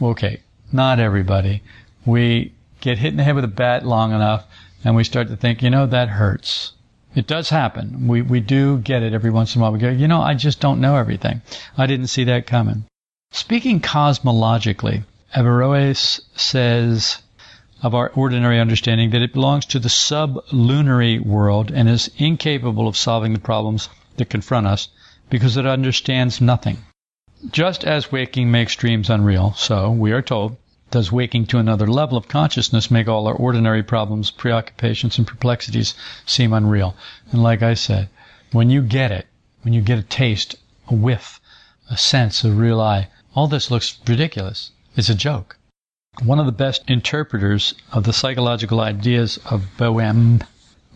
Okay, 0.00 0.40
not 0.72 0.98
everybody. 0.98 1.62
We 2.04 2.52
get 2.80 2.98
hit 2.98 3.12
in 3.12 3.16
the 3.16 3.24
head 3.24 3.36
with 3.36 3.44
a 3.44 3.48
bat 3.48 3.86
long 3.86 4.12
enough 4.12 4.44
and 4.84 4.96
we 4.96 5.04
start 5.04 5.28
to 5.28 5.36
think, 5.36 5.62
you 5.62 5.70
know, 5.70 5.86
that 5.86 6.08
hurts. 6.08 6.72
It 7.14 7.26
does 7.26 7.50
happen. 7.50 8.08
We, 8.08 8.22
we 8.22 8.40
do 8.40 8.78
get 8.78 9.02
it 9.02 9.12
every 9.12 9.30
once 9.30 9.54
in 9.54 9.60
a 9.60 9.62
while. 9.62 9.72
We 9.72 9.78
go, 9.78 9.90
you 9.90 10.08
know, 10.08 10.22
I 10.22 10.34
just 10.34 10.60
don't 10.60 10.80
know 10.80 10.96
everything. 10.96 11.42
I 11.76 11.86
didn't 11.86 12.06
see 12.08 12.24
that 12.24 12.46
coming. 12.46 12.84
Speaking 13.30 13.80
cosmologically, 13.80 15.04
Averroes 15.34 16.20
says 16.34 17.22
of 17.82 17.94
our 17.94 18.10
ordinary 18.14 18.60
understanding 18.60 19.10
that 19.10 19.22
it 19.22 19.32
belongs 19.32 19.66
to 19.66 19.78
the 19.80 19.88
sublunary 19.88 21.18
world 21.18 21.70
and 21.72 21.88
is 21.88 22.10
incapable 22.16 22.86
of 22.86 22.96
solving 22.96 23.32
the 23.32 23.40
problems 23.40 23.88
that 24.16 24.30
confront 24.30 24.66
us 24.66 24.88
because 25.28 25.56
it 25.56 25.66
understands 25.66 26.40
nothing. 26.40 26.78
Just 27.50 27.82
as 27.82 28.12
waking 28.12 28.52
makes 28.52 28.76
dreams 28.76 29.10
unreal, 29.10 29.52
so, 29.54 29.90
we 29.90 30.12
are 30.12 30.22
told, 30.22 30.56
does 30.92 31.10
waking 31.10 31.46
to 31.46 31.58
another 31.58 31.88
level 31.88 32.16
of 32.16 32.28
consciousness 32.28 32.90
make 32.90 33.08
all 33.08 33.26
our 33.26 33.34
ordinary 33.34 33.82
problems, 33.82 34.30
preoccupations, 34.30 35.18
and 35.18 35.26
perplexities 35.26 35.94
seem 36.24 36.52
unreal. 36.52 36.94
And 37.32 37.42
like 37.42 37.62
I 37.62 37.74
said, 37.74 38.08
when 38.52 38.70
you 38.70 38.82
get 38.82 39.10
it, 39.10 39.26
when 39.62 39.74
you 39.74 39.80
get 39.80 39.98
a 39.98 40.02
taste, 40.02 40.54
a 40.86 40.94
whiff, 40.94 41.40
a 41.90 41.96
sense, 41.96 42.44
a 42.44 42.52
real 42.52 42.80
I, 42.80 43.08
all 43.34 43.48
this 43.48 43.70
looks 43.70 43.98
ridiculous. 44.06 44.70
It's 44.94 45.08
a 45.08 45.14
joke. 45.14 45.56
One 46.20 46.38
of 46.38 46.44
the 46.44 46.52
best 46.52 46.82
interpreters 46.88 47.74
of 47.90 48.04
the 48.04 48.12
psychological 48.12 48.80
ideas 48.80 49.38
of 49.46 49.76
Boehm, 49.78 50.44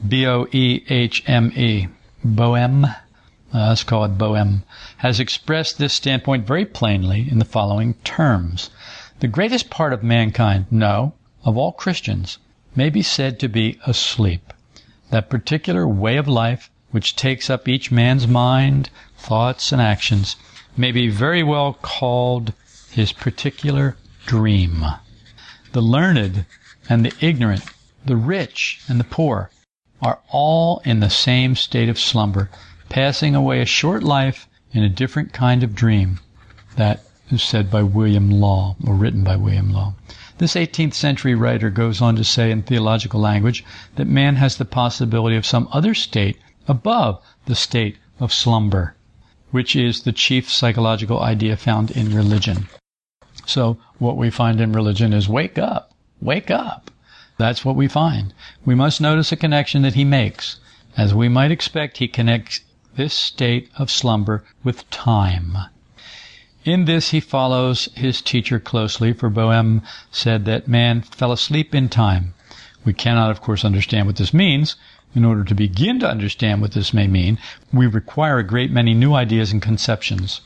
B-O-E-H-M-E, 0.06 1.88
Boehm, 2.22 2.84
uh, 2.84 2.92
let's 3.52 3.82
call 3.82 4.04
it 4.04 4.18
Boehme, 4.18 4.62
has 4.98 5.18
expressed 5.18 5.78
this 5.78 5.94
standpoint 5.94 6.46
very 6.46 6.66
plainly 6.66 7.28
in 7.30 7.38
the 7.38 7.46
following 7.46 7.94
terms. 8.04 8.68
The 9.20 9.26
greatest 9.26 9.70
part 9.70 9.94
of 9.94 10.02
mankind, 10.02 10.66
no, 10.70 11.14
of 11.44 11.56
all 11.56 11.72
Christians, 11.72 12.36
may 12.76 12.90
be 12.90 13.02
said 13.02 13.40
to 13.40 13.48
be 13.48 13.80
asleep. 13.86 14.52
That 15.10 15.30
particular 15.30 15.88
way 15.88 16.18
of 16.18 16.28
life 16.28 16.70
which 16.90 17.16
takes 17.16 17.48
up 17.48 17.66
each 17.66 17.90
man's 17.90 18.28
mind, 18.28 18.90
thoughts, 19.16 19.72
and 19.72 19.80
actions 19.80 20.36
may 20.76 20.92
be 20.92 21.08
very 21.08 21.42
well 21.42 21.72
called 21.72 22.52
his 22.90 23.12
particular 23.12 23.96
dream. 24.26 24.84
The 25.76 25.82
learned 25.82 26.46
and 26.88 27.04
the 27.04 27.12
ignorant, 27.20 27.62
the 28.02 28.16
rich 28.16 28.80
and 28.88 28.98
the 28.98 29.04
poor, 29.04 29.50
are 30.00 30.20
all 30.30 30.80
in 30.86 31.00
the 31.00 31.10
same 31.10 31.54
state 31.54 31.90
of 31.90 31.98
slumber, 31.98 32.48
passing 32.88 33.34
away 33.34 33.60
a 33.60 33.66
short 33.66 34.02
life 34.02 34.48
in 34.72 34.82
a 34.82 34.88
different 34.88 35.34
kind 35.34 35.62
of 35.62 35.74
dream. 35.74 36.20
That 36.76 37.04
is 37.30 37.42
said 37.42 37.70
by 37.70 37.82
William 37.82 38.30
Law, 38.30 38.76
or 38.86 38.94
written 38.94 39.22
by 39.22 39.36
William 39.36 39.70
Law. 39.70 39.92
This 40.38 40.54
18th 40.54 40.94
century 40.94 41.34
writer 41.34 41.68
goes 41.68 42.00
on 42.00 42.16
to 42.16 42.24
say 42.24 42.50
in 42.50 42.62
theological 42.62 43.20
language 43.20 43.62
that 43.96 44.06
man 44.06 44.36
has 44.36 44.56
the 44.56 44.64
possibility 44.64 45.36
of 45.36 45.44
some 45.44 45.68
other 45.72 45.92
state 45.92 46.38
above 46.66 47.22
the 47.44 47.54
state 47.54 47.98
of 48.18 48.32
slumber, 48.32 48.94
which 49.50 49.76
is 49.76 50.04
the 50.04 50.12
chief 50.12 50.50
psychological 50.50 51.20
idea 51.20 51.54
found 51.54 51.90
in 51.90 52.14
religion. 52.14 52.66
So 53.46 53.78
what 53.98 54.16
we 54.16 54.28
find 54.28 54.60
in 54.60 54.72
religion 54.72 55.12
is 55.12 55.28
wake 55.28 55.56
up, 55.56 55.92
wake 56.20 56.50
up. 56.50 56.90
That's 57.38 57.64
what 57.64 57.76
we 57.76 57.88
find. 57.88 58.34
We 58.64 58.74
must 58.74 59.00
notice 59.00 59.32
a 59.32 59.36
connection 59.36 59.82
that 59.82 59.94
he 59.94 60.04
makes. 60.04 60.58
As 60.96 61.14
we 61.14 61.28
might 61.28 61.50
expect, 61.50 61.98
he 61.98 62.08
connects 62.08 62.60
this 62.96 63.14
state 63.14 63.70
of 63.78 63.90
slumber 63.90 64.42
with 64.64 64.88
time. 64.90 65.56
In 66.64 66.86
this 66.86 67.10
he 67.10 67.20
follows 67.20 67.88
his 67.94 68.20
teacher 68.20 68.58
closely, 68.58 69.12
for 69.12 69.30
Boehme 69.30 69.82
said 70.10 70.44
that 70.46 70.66
man 70.66 71.02
fell 71.02 71.30
asleep 71.30 71.74
in 71.74 71.88
time. 71.88 72.34
We 72.84 72.92
cannot, 72.92 73.30
of 73.30 73.40
course, 73.40 73.64
understand 73.64 74.06
what 74.06 74.16
this 74.16 74.34
means. 74.34 74.74
In 75.14 75.24
order 75.24 75.44
to 75.44 75.54
begin 75.54 76.00
to 76.00 76.10
understand 76.10 76.60
what 76.60 76.72
this 76.72 76.92
may 76.92 77.06
mean, 77.06 77.38
we 77.72 77.86
require 77.86 78.38
a 78.38 78.42
great 78.42 78.70
many 78.72 78.94
new 78.94 79.14
ideas 79.14 79.52
and 79.52 79.62
conceptions. 79.62 80.40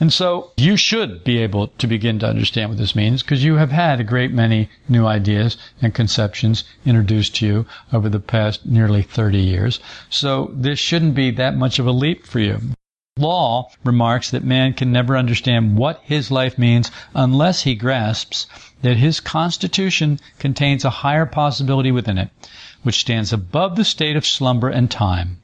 And 0.00 0.10
so 0.10 0.50
you 0.56 0.78
should 0.78 1.24
be 1.24 1.36
able 1.36 1.66
to 1.66 1.86
begin 1.86 2.18
to 2.20 2.26
understand 2.26 2.70
what 2.70 2.78
this 2.78 2.96
means 2.96 3.22
because 3.22 3.44
you 3.44 3.56
have 3.56 3.70
had 3.70 4.00
a 4.00 4.04
great 4.04 4.32
many 4.32 4.70
new 4.88 5.06
ideas 5.06 5.58
and 5.82 5.94
conceptions 5.94 6.64
introduced 6.86 7.36
to 7.36 7.46
you 7.46 7.66
over 7.92 8.08
the 8.08 8.18
past 8.18 8.64
nearly 8.64 9.02
30 9.02 9.36
years. 9.38 9.78
So 10.08 10.52
this 10.54 10.78
shouldn't 10.78 11.14
be 11.14 11.30
that 11.32 11.54
much 11.54 11.78
of 11.78 11.86
a 11.86 11.92
leap 11.92 12.24
for 12.24 12.40
you. 12.40 12.60
Law 13.18 13.70
remarks 13.84 14.30
that 14.30 14.42
man 14.42 14.72
can 14.72 14.90
never 14.90 15.18
understand 15.18 15.76
what 15.76 16.00
his 16.02 16.30
life 16.30 16.56
means 16.56 16.90
unless 17.14 17.64
he 17.64 17.74
grasps 17.74 18.46
that 18.80 18.96
his 18.96 19.20
constitution 19.20 20.18
contains 20.38 20.82
a 20.82 21.04
higher 21.04 21.26
possibility 21.26 21.92
within 21.92 22.16
it, 22.16 22.30
which 22.84 23.00
stands 23.00 23.34
above 23.34 23.76
the 23.76 23.84
state 23.84 24.16
of 24.16 24.24
slumber 24.24 24.70
and 24.70 24.90
time. 24.90 25.42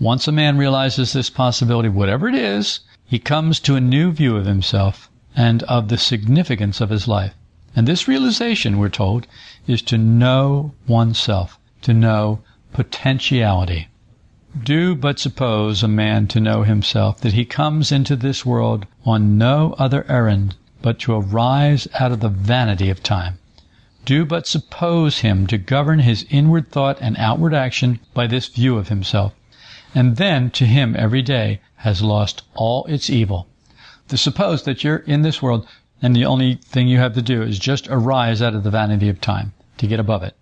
Once 0.00 0.26
a 0.26 0.32
man 0.32 0.56
realizes 0.56 1.12
this 1.12 1.28
possibility, 1.28 1.90
whatever 1.90 2.26
it 2.26 2.34
is, 2.34 2.80
he 3.06 3.18
comes 3.18 3.60
to 3.60 3.76
a 3.76 3.80
new 3.80 4.10
view 4.10 4.36
of 4.36 4.46
himself 4.46 5.08
and 5.36 5.62
of 5.64 5.88
the 5.88 5.98
significance 5.98 6.80
of 6.80 6.90
his 6.90 7.06
life. 7.06 7.34
And 7.76 7.86
this 7.86 8.08
realization, 8.08 8.78
we're 8.78 8.88
told, 8.88 9.26
is 9.66 9.82
to 9.82 9.96
know 9.96 10.72
oneself, 10.88 11.58
to 11.82 11.94
know 11.94 12.40
potentiality. 12.72 13.88
Do 14.64 14.94
but 14.94 15.18
suppose 15.18 15.82
a 15.82 15.88
man 15.88 16.26
to 16.28 16.40
know 16.40 16.62
himself 16.62 17.20
that 17.20 17.34
he 17.34 17.44
comes 17.44 17.92
into 17.92 18.16
this 18.16 18.46
world 18.46 18.86
on 19.04 19.36
no 19.36 19.74
other 19.78 20.04
errand 20.08 20.56
but 20.82 20.98
to 21.00 21.14
arise 21.14 21.86
out 22.00 22.12
of 22.12 22.20
the 22.20 22.28
vanity 22.28 22.88
of 22.88 23.02
time. 23.02 23.38
Do 24.04 24.24
but 24.24 24.46
suppose 24.46 25.18
him 25.18 25.46
to 25.48 25.58
govern 25.58 25.98
his 25.98 26.24
inward 26.30 26.70
thought 26.70 26.98
and 27.00 27.16
outward 27.18 27.54
action 27.54 28.00
by 28.14 28.26
this 28.26 28.48
view 28.48 28.78
of 28.78 28.88
himself, 28.88 29.34
and 29.96 30.16
then 30.16 30.50
to 30.50 30.66
him 30.66 30.94
every 30.96 31.22
day 31.22 31.60
has 31.76 32.02
lost 32.02 32.42
all 32.54 32.84
its 32.84 33.10
evil. 33.10 33.48
To 34.08 34.16
suppose 34.16 34.62
that 34.64 34.84
you're 34.84 34.98
in 34.98 35.22
this 35.22 35.40
world 35.40 35.66
and 36.02 36.14
the 36.14 36.26
only 36.26 36.56
thing 36.56 36.86
you 36.86 36.98
have 36.98 37.14
to 37.14 37.22
do 37.22 37.42
is 37.42 37.58
just 37.58 37.88
arise 37.88 38.42
out 38.42 38.54
of 38.54 38.62
the 38.62 38.70
vanity 38.70 39.08
of 39.08 39.20
time 39.20 39.54
to 39.78 39.86
get 39.86 39.98
above 39.98 40.22
it. 40.22 40.36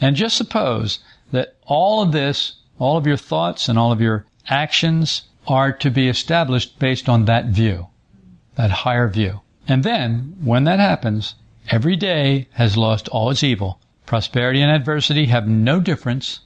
And 0.00 0.14
just 0.14 0.36
suppose 0.36 1.00
that 1.32 1.56
all 1.66 2.00
of 2.00 2.12
this 2.12 2.54
all 2.78 2.96
of 2.96 3.06
your 3.06 3.16
thoughts 3.16 3.68
and 3.68 3.78
all 3.78 3.92
of 3.92 4.00
your 4.00 4.26
actions 4.48 5.22
are 5.46 5.72
to 5.72 5.90
be 5.90 6.08
established 6.08 6.78
based 6.78 7.08
on 7.08 7.24
that 7.24 7.46
view, 7.46 7.88
that 8.56 8.70
higher 8.70 9.08
view. 9.08 9.40
And 9.68 9.82
then, 9.82 10.36
when 10.40 10.64
that 10.64 10.80
happens, 10.80 11.34
every 11.70 11.96
day 11.96 12.48
has 12.52 12.76
lost 12.76 13.08
all 13.08 13.30
its 13.30 13.42
evil. 13.42 13.80
Prosperity 14.06 14.60
and 14.60 14.70
adversity 14.70 15.26
have 15.26 15.48
no 15.48 15.80
difference 15.80 16.40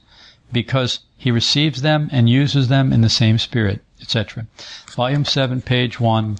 because 0.51 0.99
he 1.19 1.31
receives 1.31 1.81
them 1.81 2.07
and 2.13 2.29
uses 2.29 2.69
them 2.69 2.93
in 2.93 3.01
the 3.01 3.09
same 3.09 3.37
spirit, 3.37 3.83
etc. 4.01 4.47
Volume 4.95 5.25
7, 5.25 5.61
page 5.61 5.99
1, 5.99 6.37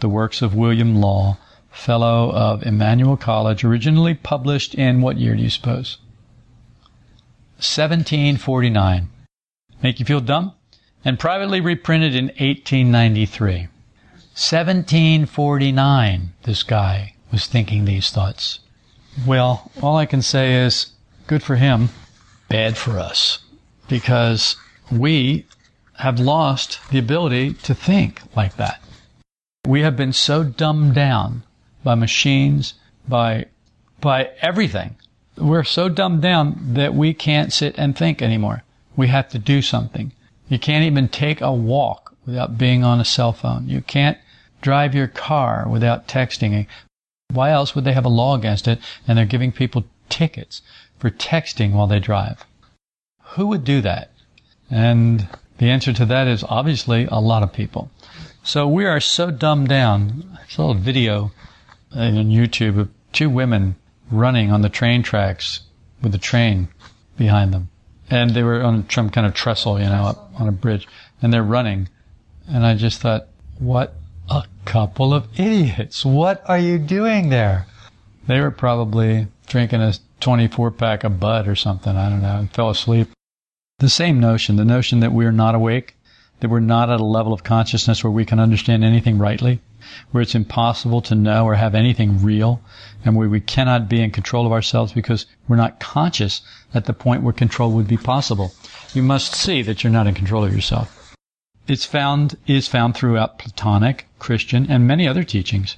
The 0.00 0.08
Works 0.08 0.42
of 0.42 0.52
William 0.52 0.96
Law, 0.96 1.38
Fellow 1.70 2.32
of 2.32 2.64
Emmanuel 2.64 3.16
College, 3.16 3.62
originally 3.62 4.14
published 4.14 4.74
in 4.74 5.00
what 5.00 5.16
year 5.16 5.36
do 5.36 5.42
you 5.44 5.48
suppose? 5.48 5.98
1749. 7.58 9.08
Make 9.80 10.00
you 10.00 10.04
feel 10.04 10.20
dumb? 10.20 10.52
And 11.04 11.20
privately 11.20 11.60
reprinted 11.60 12.16
in 12.16 12.26
1893. 12.26 13.68
1749, 14.34 16.32
this 16.42 16.64
guy 16.64 17.14
was 17.30 17.46
thinking 17.46 17.84
these 17.84 18.10
thoughts. 18.10 18.58
Well, 19.24 19.70
all 19.80 19.96
I 19.96 20.06
can 20.06 20.20
say 20.20 20.56
is 20.64 20.88
good 21.28 21.44
for 21.44 21.54
him, 21.54 21.90
bad 22.48 22.76
for 22.76 22.98
us, 22.98 23.38
because 23.88 24.56
we 24.90 25.46
have 25.98 26.20
lost 26.20 26.78
the 26.90 26.98
ability 26.98 27.54
to 27.54 27.74
think 27.74 28.20
like 28.36 28.56
that. 28.56 28.80
We 29.66 29.80
have 29.80 29.96
been 29.96 30.12
so 30.12 30.44
dumbed 30.44 30.94
down 30.94 31.42
by 31.82 31.94
machines, 31.94 32.74
by, 33.08 33.46
by 34.00 34.30
everything. 34.40 34.96
We're 35.36 35.64
so 35.64 35.88
dumbed 35.88 36.22
down 36.22 36.58
that 36.74 36.94
we 36.94 37.14
can't 37.14 37.52
sit 37.52 37.74
and 37.78 37.96
think 37.96 38.22
anymore. 38.22 38.62
We 38.96 39.08
have 39.08 39.28
to 39.30 39.38
do 39.38 39.60
something. 39.62 40.12
You 40.48 40.58
can't 40.58 40.84
even 40.84 41.08
take 41.08 41.40
a 41.40 41.52
walk 41.52 42.14
without 42.24 42.58
being 42.58 42.84
on 42.84 43.00
a 43.00 43.04
cell 43.04 43.32
phone. 43.32 43.68
You 43.68 43.80
can't 43.80 44.18
drive 44.60 44.94
your 44.94 45.08
car 45.08 45.66
without 45.68 46.08
texting. 46.08 46.66
Why 47.32 47.50
else 47.50 47.74
would 47.74 47.84
they 47.84 47.92
have 47.92 48.04
a 48.04 48.08
law 48.08 48.36
against 48.36 48.68
it 48.68 48.78
and 49.06 49.18
they're 49.18 49.26
giving 49.26 49.52
people 49.52 49.84
tickets 50.08 50.62
for 50.98 51.10
texting 51.10 51.72
while 51.72 51.86
they 51.86 52.00
drive? 52.00 52.45
Who 53.34 53.48
would 53.48 53.64
do 53.64 53.80
that? 53.82 54.10
And 54.70 55.28
the 55.58 55.70
answer 55.70 55.92
to 55.92 56.06
that 56.06 56.26
is 56.26 56.44
obviously 56.44 57.06
a 57.10 57.20
lot 57.20 57.42
of 57.42 57.52
people. 57.52 57.90
So 58.42 58.68
we 58.68 58.84
are 58.84 59.00
so 59.00 59.30
dumbed 59.30 59.68
down. 59.68 60.38
I 60.40 60.48
saw 60.48 60.70
a 60.70 60.74
video 60.74 61.32
uh, 61.94 62.00
on 62.00 62.30
YouTube 62.30 62.78
of 62.78 62.88
two 63.12 63.28
women 63.28 63.76
running 64.10 64.50
on 64.50 64.62
the 64.62 64.68
train 64.68 65.02
tracks 65.02 65.62
with 66.02 66.14
a 66.14 66.18
train 66.18 66.68
behind 67.16 67.52
them 67.52 67.68
and 68.10 68.30
they 68.30 68.42
were 68.42 68.62
on 68.62 68.88
some 68.90 69.10
kind 69.10 69.26
of 69.26 69.34
trestle, 69.34 69.80
you 69.80 69.86
know, 69.86 70.04
up 70.04 70.30
on 70.38 70.48
a 70.48 70.52
bridge, 70.52 70.86
and 71.20 71.32
they're 71.32 71.42
running, 71.42 71.88
and 72.48 72.64
I 72.64 72.74
just 72.74 73.00
thought, 73.00 73.26
what 73.58 73.94
a 74.30 74.44
couple 74.64 75.12
of 75.12 75.28
idiots! 75.38 76.04
What 76.04 76.42
are 76.46 76.58
you 76.58 76.78
doing 76.78 77.30
there? 77.30 77.66
They 78.26 78.40
were 78.40 78.50
probably 78.50 79.28
drinking 79.46 79.82
a 79.82 79.94
24 80.20 80.72
pack 80.72 81.04
of 81.04 81.20
Bud 81.20 81.48
or 81.48 81.54
something, 81.54 81.96
I 81.96 82.08
don't 82.08 82.22
know, 82.22 82.38
and 82.38 82.50
fell 82.50 82.70
asleep. 82.70 83.08
The 83.78 83.90
same 83.90 84.18
notion, 84.18 84.56
the 84.56 84.64
notion 84.64 85.00
that 85.00 85.12
we're 85.12 85.30
not 85.30 85.54
awake, 85.54 85.98
that 86.40 86.48
we're 86.48 86.60
not 86.60 86.88
at 86.88 86.98
a 86.98 87.04
level 87.04 87.34
of 87.34 87.44
consciousness 87.44 88.02
where 88.02 88.10
we 88.10 88.24
can 88.24 88.40
understand 88.40 88.82
anything 88.82 89.18
rightly, 89.18 89.60
where 90.10 90.22
it's 90.22 90.34
impossible 90.34 91.02
to 91.02 91.14
know 91.14 91.44
or 91.44 91.56
have 91.56 91.74
anything 91.74 92.22
real, 92.22 92.62
and 93.04 93.14
where 93.14 93.28
we 93.28 93.38
cannot 93.38 93.86
be 93.86 94.00
in 94.00 94.12
control 94.12 94.46
of 94.46 94.52
ourselves 94.52 94.92
because 94.92 95.26
we're 95.46 95.56
not 95.56 95.78
conscious 95.78 96.40
at 96.72 96.86
the 96.86 96.94
point 96.94 97.22
where 97.22 97.34
control 97.34 97.70
would 97.72 97.86
be 97.86 97.98
possible. 97.98 98.54
You 98.94 99.02
must 99.02 99.34
see 99.34 99.60
that 99.60 99.84
you're 99.84 99.92
not 99.92 100.06
in 100.06 100.14
control 100.14 100.42
of 100.42 100.54
yourself. 100.54 101.14
It's 101.68 101.84
found, 101.84 102.38
is 102.46 102.66
found 102.68 102.94
throughout 102.94 103.38
Platonic, 103.38 104.06
Christian, 104.18 104.70
and 104.70 104.88
many 104.88 105.06
other 105.06 105.22
teachings. 105.22 105.76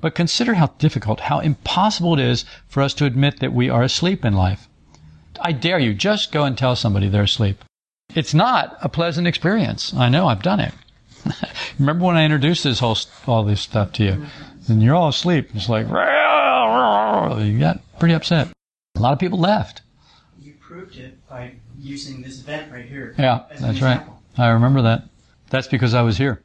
But 0.00 0.14
consider 0.14 0.54
how 0.54 0.68
difficult, 0.78 1.20
how 1.20 1.40
impossible 1.40 2.14
it 2.14 2.20
is 2.20 2.46
for 2.66 2.82
us 2.82 2.94
to 2.94 3.04
admit 3.04 3.40
that 3.40 3.52
we 3.52 3.68
are 3.68 3.82
asleep 3.82 4.24
in 4.24 4.32
life. 4.32 4.69
I 5.40 5.52
dare 5.52 5.78
you, 5.78 5.94
just 5.94 6.32
go 6.32 6.44
and 6.44 6.56
tell 6.56 6.76
somebody 6.76 7.08
they're 7.08 7.22
asleep. 7.22 7.64
It's 8.14 8.34
not 8.34 8.76
a 8.82 8.88
pleasant 8.88 9.26
experience. 9.26 9.94
I 9.94 10.08
know, 10.08 10.26
I've 10.26 10.42
done 10.42 10.60
it. 10.60 10.74
Remember 11.78 12.06
when 12.06 12.16
I 12.16 12.24
introduced 12.24 12.64
this 12.64 12.80
whole 12.80 12.96
all 13.26 13.44
this 13.44 13.60
stuff 13.60 13.92
to 13.94 14.04
you, 14.04 14.26
and 14.68 14.82
you're 14.82 14.94
all 14.94 15.08
asleep. 15.08 15.50
It's 15.54 15.68
like 15.68 15.86
you 15.86 17.58
got 17.58 17.80
pretty 17.98 18.14
upset. 18.14 18.48
A 18.96 19.00
lot 19.00 19.12
of 19.12 19.18
people 19.18 19.38
left. 19.38 19.82
You 20.40 20.54
proved 20.60 20.96
it 20.96 21.18
by 21.28 21.54
using 21.78 22.22
this 22.22 22.40
event 22.40 22.72
right 22.72 22.84
here. 22.84 23.14
Yeah, 23.18 23.44
that's 23.60 23.80
right. 23.80 24.02
I 24.36 24.48
remember 24.48 24.82
that. 24.82 25.04
That's 25.50 25.68
because 25.68 25.94
I 25.94 26.02
was 26.02 26.18
here. 26.18 26.42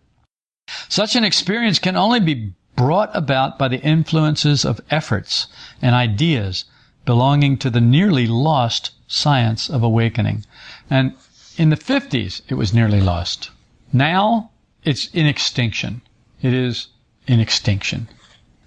Such 0.90 1.16
an 1.16 1.24
experience 1.24 1.80
can 1.80 1.96
only 1.96 2.20
be 2.20 2.54
brought 2.76 3.16
about 3.16 3.58
by 3.58 3.68
the 3.68 3.82
influences 3.82 4.66
of 4.66 4.82
efforts 4.90 5.48
and 5.82 5.96
ideas 5.96 6.66
belonging 7.06 7.58
to 7.58 7.70
the 7.70 7.82
nearly 7.82 8.28
lost 8.28 8.92
science 9.08 9.70
of 9.70 9.84
awakening. 9.84 10.44
And 10.90 11.14
in 11.58 11.70
the 11.70 11.78
50s, 11.78 12.42
it 12.50 12.56
was 12.56 12.74
nearly 12.74 13.00
lost. 13.00 13.52
Now, 13.94 14.50
it's 14.84 15.08
in 15.14 15.26
extinction. 15.26 16.02
It 16.42 16.54
is 16.54 16.88
in 17.28 17.40
extinction. 17.40 18.08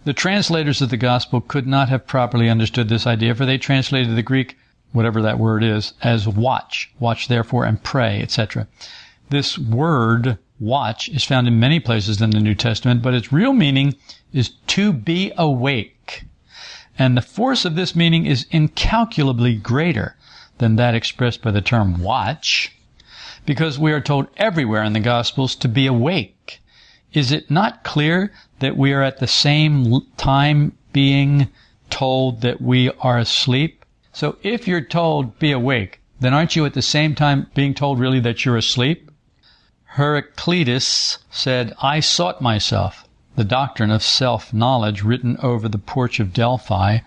The 0.05 0.12
translators 0.12 0.81
of 0.81 0.90
the 0.90 0.96
gospel 0.96 1.40
could 1.40 1.66
not 1.66 1.88
have 1.90 2.07
properly 2.07 2.48
understood 2.48 2.88
this 2.88 3.07
idea, 3.07 3.35
for 3.35 3.44
they 3.44 3.59
translated 3.59 4.16
the 4.16 4.22
Greek, 4.22 4.57
whatever 4.92 5.20
that 5.22 5.38
word 5.38 5.62
is, 5.62 5.92
as 6.03 6.27
watch. 6.27 6.90
Watch 6.98 7.29
therefore 7.29 7.64
and 7.64 7.83
pray, 7.83 8.22
etc. 8.22 8.66
This 9.29 9.59
word 9.59 10.38
watch 10.59 11.09
is 11.11 11.24
found 11.24 11.46
in 11.46 11.61
many 11.61 11.79
places 11.79 12.22
in 12.22 12.31
the 12.31 12.40
New 12.40 12.55
Testament, 12.55 13.03
but 13.03 13.14
its 13.14 13.33
real 13.33 13.53
meaning 13.53 13.94
is 14.33 14.51
to 14.68 14.92
be 14.92 15.33
awake. 15.37 15.98
And 16.99 17.17
the 17.17 17.23
force 17.23 17.65
of 17.65 17.77
this 17.77 17.95
meaning 17.95 18.27
is 18.27 18.47
incalculably 18.51 19.55
greater 19.55 20.17
than 20.59 20.77
that 20.77 20.95
expressed 20.95 21.43
by 21.43 21.53
the 21.53 21.63
term 21.63 22.03
watch 22.03 22.73
because 23.47 23.79
we 23.79 23.93
are 23.93 24.01
told 24.01 24.27
everywhere 24.37 24.83
in 24.83 24.93
the 24.93 25.01
Gospels 25.01 25.55
to 25.57 25.69
be 25.69 25.87
awake. 25.87 26.61
Is 27.13 27.33
it 27.33 27.51
not 27.51 27.85
clear 27.85 28.33
that 28.59 28.77
we 28.77 28.93
are 28.93 29.03
at 29.03 29.21
the 29.21 29.27
same 29.27 30.03
time 30.17 30.77
being 30.93 31.49
told 31.89 32.43
that 32.43 32.61
we 32.61 32.91
are 33.01 33.19
asleep? 33.19 33.85
So 34.13 34.37
if 34.43 34.69
you're 34.69 34.83
told 34.83 35.39
be 35.39 35.53
awake, 35.53 36.01
then 36.21 36.35
aren't 36.35 36.57
you 36.57 36.67
at 36.67 36.75
the 36.75 36.83
same 36.83 37.15
time 37.15 37.47
being 37.55 37.73
told 37.73 37.99
really 37.99 38.21
that 38.21 38.45
you're 38.45 38.57
asleep? 38.57 39.11
Heraclitus 39.85 41.19
said, 41.31 41.73
I 41.81 42.01
sought 42.01 42.43
myself. 42.43 43.08
The 43.38 43.44
doctrine 43.44 43.92
of 43.92 44.03
self-knowledge 44.03 45.05
written 45.05 45.37
over 45.40 45.68
the 45.68 45.79
porch 45.79 46.18
of 46.18 46.33
Delphi 46.33 46.98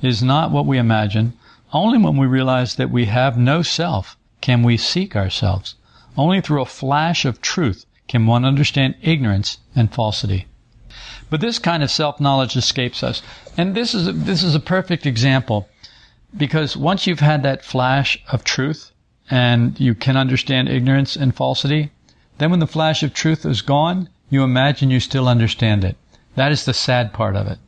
is 0.00 0.22
not 0.22 0.52
what 0.52 0.64
we 0.64 0.78
imagine. 0.78 1.32
Only 1.72 1.98
when 1.98 2.16
we 2.16 2.28
realize 2.28 2.76
that 2.76 2.92
we 2.92 3.06
have 3.06 3.36
no 3.36 3.62
self 3.62 4.16
can 4.40 4.62
we 4.62 4.76
seek 4.76 5.16
ourselves. 5.16 5.74
Only 6.16 6.40
through 6.40 6.62
a 6.62 6.64
flash 6.64 7.24
of 7.24 7.42
truth 7.42 7.86
can 8.06 8.28
one 8.28 8.44
understand 8.44 8.94
ignorance 9.02 9.58
and 9.74 9.92
falsity. 9.92 10.46
But 11.28 11.40
this 11.40 11.58
kind 11.58 11.82
of 11.82 11.90
self-knowledge 11.90 12.54
escapes 12.54 13.02
us. 13.02 13.20
And 13.56 13.74
this 13.74 13.92
is, 13.92 14.06
a, 14.06 14.12
this 14.12 14.44
is 14.44 14.54
a 14.54 14.60
perfect 14.60 15.06
example 15.06 15.68
because 16.36 16.76
once 16.76 17.08
you've 17.08 17.18
had 17.18 17.42
that 17.42 17.64
flash 17.64 18.16
of 18.30 18.44
truth 18.44 18.92
and 19.28 19.80
you 19.80 19.96
can 19.96 20.16
understand 20.16 20.68
ignorance 20.68 21.16
and 21.16 21.34
falsity, 21.34 21.90
then 22.38 22.52
when 22.52 22.60
the 22.60 22.68
flash 22.68 23.02
of 23.02 23.12
truth 23.12 23.44
is 23.44 23.60
gone, 23.60 24.08
you 24.30 24.42
imagine 24.42 24.90
you 24.90 25.00
still 25.00 25.28
understand 25.28 25.84
it. 25.84 25.96
That 26.36 26.52
is 26.52 26.64
the 26.64 26.72
sad 26.72 27.12
part 27.12 27.36
of 27.36 27.46
it. 27.48 27.58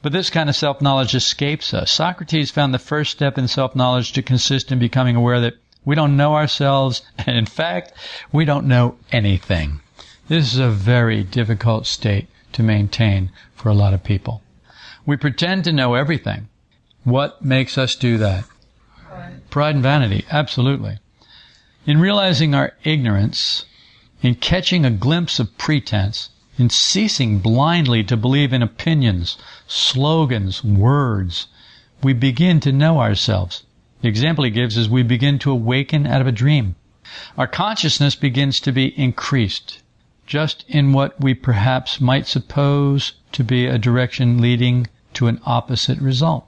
But 0.00 0.12
this 0.12 0.30
kind 0.30 0.48
of 0.48 0.54
self-knowledge 0.54 1.14
escapes 1.14 1.74
us. 1.74 1.90
Socrates 1.90 2.52
found 2.52 2.72
the 2.72 2.78
first 2.78 3.10
step 3.10 3.36
in 3.36 3.48
self-knowledge 3.48 4.12
to 4.12 4.22
consist 4.22 4.70
in 4.70 4.78
becoming 4.78 5.16
aware 5.16 5.40
that 5.40 5.54
we 5.84 5.96
don't 5.96 6.16
know 6.16 6.34
ourselves, 6.34 7.02
and 7.18 7.36
in 7.36 7.46
fact, 7.46 7.92
we 8.30 8.44
don't 8.44 8.68
know 8.68 8.96
anything. 9.10 9.80
This 10.28 10.52
is 10.52 10.58
a 10.58 10.68
very 10.68 11.24
difficult 11.24 11.86
state 11.86 12.28
to 12.52 12.62
maintain 12.62 13.30
for 13.54 13.70
a 13.70 13.74
lot 13.74 13.94
of 13.94 14.04
people. 14.04 14.42
We 15.06 15.16
pretend 15.16 15.64
to 15.64 15.72
know 15.72 15.94
everything. 15.94 16.48
What 17.04 17.42
makes 17.42 17.78
us 17.78 17.94
do 17.96 18.18
that? 18.18 18.44
Pride 19.50 19.76
and 19.76 19.82
vanity, 19.82 20.26
absolutely. 20.30 20.98
In 21.86 21.98
realizing 21.98 22.54
our 22.54 22.74
ignorance, 22.84 23.64
in 24.22 24.34
catching 24.34 24.84
a 24.84 24.90
glimpse 24.90 25.38
of 25.38 25.56
pretense, 25.58 26.30
in 26.58 26.68
ceasing 26.68 27.38
blindly 27.38 28.02
to 28.02 28.16
believe 28.16 28.52
in 28.52 28.62
opinions, 28.62 29.36
slogans, 29.66 30.64
words, 30.64 31.46
we 32.02 32.12
begin 32.12 32.58
to 32.60 32.72
know 32.72 33.00
ourselves. 33.00 33.62
The 34.00 34.08
example 34.08 34.44
he 34.44 34.50
gives 34.50 34.76
is 34.76 34.88
we 34.88 35.02
begin 35.02 35.38
to 35.40 35.50
awaken 35.50 36.06
out 36.06 36.20
of 36.20 36.26
a 36.26 36.32
dream. 36.32 36.74
Our 37.36 37.46
consciousness 37.46 38.14
begins 38.14 38.60
to 38.60 38.72
be 38.72 38.98
increased, 38.98 39.82
just 40.26 40.64
in 40.68 40.92
what 40.92 41.20
we 41.20 41.34
perhaps 41.34 42.00
might 42.00 42.26
suppose 42.26 43.12
to 43.32 43.44
be 43.44 43.66
a 43.66 43.78
direction 43.78 44.40
leading 44.40 44.88
to 45.14 45.26
an 45.26 45.40
opposite 45.44 45.98
result. 45.98 46.46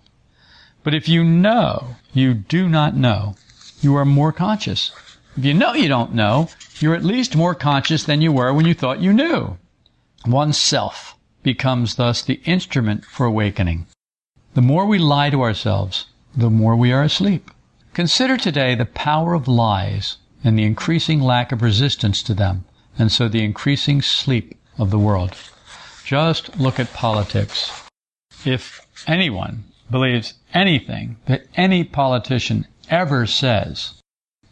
But 0.83 0.95
if 0.95 1.09
you 1.09 1.25
know 1.25 1.97
you 2.13 2.35
do 2.35 2.69
not 2.69 2.97
know, 2.97 3.37
you 3.81 3.95
are 3.97 4.05
more 4.05 4.33
conscious. 4.33 4.91
If 5.37 5.45
you 5.45 5.55
know 5.55 5.75
you 5.75 5.89
don't 5.89 6.15
know, 6.15 6.49
you're 6.81 6.95
at 6.95 7.05
least 7.05 7.37
more 7.37 7.55
conscious 7.55 8.05
than 8.05 8.21
you 8.21 8.33
were 8.33 8.53
when 8.53 8.67
you 8.67 8.75
thought 8.75 9.01
you 9.01 9.13
knew. 9.13 9.59
Oneself 10.27 11.17
becomes 11.43 11.95
thus 11.95 12.23
the 12.23 12.41
instrument 12.45 13.05
for 13.05 13.27
awakening. 13.27 13.87
The 14.55 14.63
more 14.63 14.85
we 14.87 14.99
lie 14.99 15.31
to 15.31 15.43
ourselves, 15.43 16.07
the 16.37 16.51
more 16.51 16.77
we 16.77 16.93
are 16.93 17.03
asleep. 17.03 17.51
Consider 17.95 18.37
today 18.37 18.75
the 18.75 18.87
power 18.87 19.35
of 19.35 19.49
lies 19.49 20.17
and 20.43 20.59
the 20.59 20.65
increasing 20.65 21.21
lack 21.21 21.53
of 21.53 21.63
resistance 21.63 22.23
to 22.25 22.35
them, 22.35 22.65
and 22.99 23.13
so 23.13 23.29
the 23.29 23.45
increasing 23.45 24.03
sleep 24.03 24.55
of 24.79 24.91
the 24.91 24.99
world. 24.99 25.37
Just 26.05 26.59
look 26.59 26.81
at 26.81 26.93
politics. 26.93 27.71
If 28.45 28.81
anyone 29.07 29.65
believes 29.91 30.35
anything 30.55 31.17
that 31.27 31.47
any 31.55 31.85
politician 31.85 32.67
ever 32.89 33.27
says, 33.27 33.95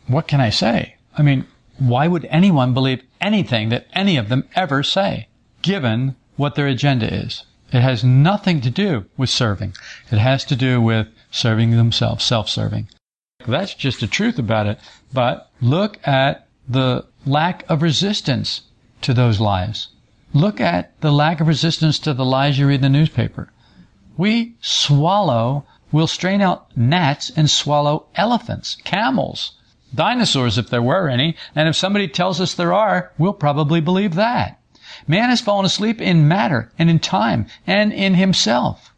what 0.09 0.27
can 0.27 0.41
I 0.41 0.51
say? 0.51 0.97
I 1.17 1.23
mean, 1.23 1.47
why 1.79 2.09
would 2.09 2.25
anyone 2.27 2.75
believe 2.75 3.03
anything 3.21 3.69
that 3.69 3.87
any 3.93 4.17
of 4.17 4.29
them 4.29 4.49
ever 4.57 4.83
say, 4.83 5.29
given 5.63 6.17
what 6.37 6.55
their 6.55 6.67
agenda 6.67 7.13
is? 7.13 7.45
It 7.73 7.83
has 7.83 8.03
nothing 8.03 8.61
to 8.63 8.71
do 8.71 9.05
with 9.17 9.31
serving. 9.31 9.75
It 10.11 10.19
has 10.19 10.45
to 10.47 10.57
do 10.57 10.81
with 10.81 11.09
serving 11.31 11.73
themselves, 11.73 12.25
self-serving. 12.25 12.89
That's 13.47 13.75
just 13.75 14.01
the 14.01 14.07
truth 14.07 14.39
about 14.39 14.67
it. 14.67 14.79
But 15.13 15.51
look 15.61 15.99
at 16.07 16.49
the 16.67 17.05
lack 17.27 17.69
of 17.69 17.83
resistance 17.83 18.63
to 19.03 19.13
those 19.15 19.39
lies. 19.41 19.89
Look 20.33 20.61
at 20.61 20.99
the 21.01 21.13
lack 21.13 21.41
of 21.41 21.47
resistance 21.47 21.99
to 22.01 22.15
the 22.15 22.25
lies 22.25 22.59
you 22.59 22.67
read 22.67 22.77
in 22.77 22.93
the 22.93 22.99
newspaper. 22.99 23.51
We 24.17 24.55
swallow, 24.61 25.65
we'll 25.93 26.07
strain 26.07 26.41
out 26.41 26.77
gnats 26.77 27.31
and 27.31 27.51
swallow 27.51 28.07
elephants, 28.17 28.77
camels, 28.85 29.53
dinosaurs 29.95 30.59
if 30.59 30.69
there 30.71 30.83
were 30.83 31.09
any, 31.09 31.37
and 31.55 31.69
if 31.69 31.77
somebody 31.77 32.09
tells 32.09 32.41
us 32.41 32.55
there 32.55 32.73
are, 32.73 33.13
we'll 33.19 33.33
probably 33.33 33.81
believe 33.81 34.15
that. 34.15 34.61
Man 35.07 35.31
has 35.31 35.41
fallen 35.41 35.65
asleep 35.65 36.01
in 36.01 36.29
matter 36.29 36.71
and 36.79 36.91
in 36.91 36.99
time 36.99 37.47
and 37.67 37.93
in 37.93 38.15
himself. 38.15 38.93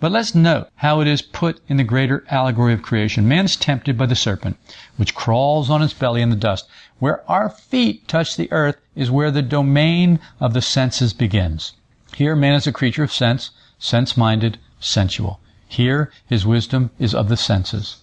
But 0.00 0.12
let's 0.12 0.34
note 0.34 0.68
how 0.76 1.00
it 1.00 1.06
is 1.06 1.20
put 1.20 1.60
in 1.68 1.76
the 1.76 1.84
greater 1.84 2.24
allegory 2.30 2.72
of 2.72 2.80
creation. 2.80 3.28
Man 3.28 3.44
is 3.44 3.56
tempted 3.56 3.98
by 3.98 4.06
the 4.06 4.14
serpent, 4.14 4.56
which 4.96 5.14
crawls 5.14 5.68
on 5.68 5.82
its 5.82 5.92
belly 5.92 6.22
in 6.22 6.30
the 6.30 6.36
dust. 6.36 6.66
Where 6.98 7.22
our 7.30 7.50
feet 7.50 8.08
touch 8.08 8.36
the 8.36 8.50
earth 8.50 8.76
is 8.96 9.10
where 9.10 9.30
the 9.30 9.42
domain 9.42 10.18
of 10.40 10.54
the 10.54 10.62
senses 10.62 11.12
begins. 11.12 11.74
Here 12.14 12.34
man 12.34 12.54
is 12.54 12.66
a 12.66 12.72
creature 12.72 13.02
of 13.02 13.12
sense, 13.12 13.50
sense-minded, 13.78 14.58
sensual. 14.80 15.40
Here 15.68 16.10
his 16.26 16.46
wisdom 16.46 16.90
is 16.98 17.14
of 17.14 17.28
the 17.28 17.36
senses. 17.36 17.98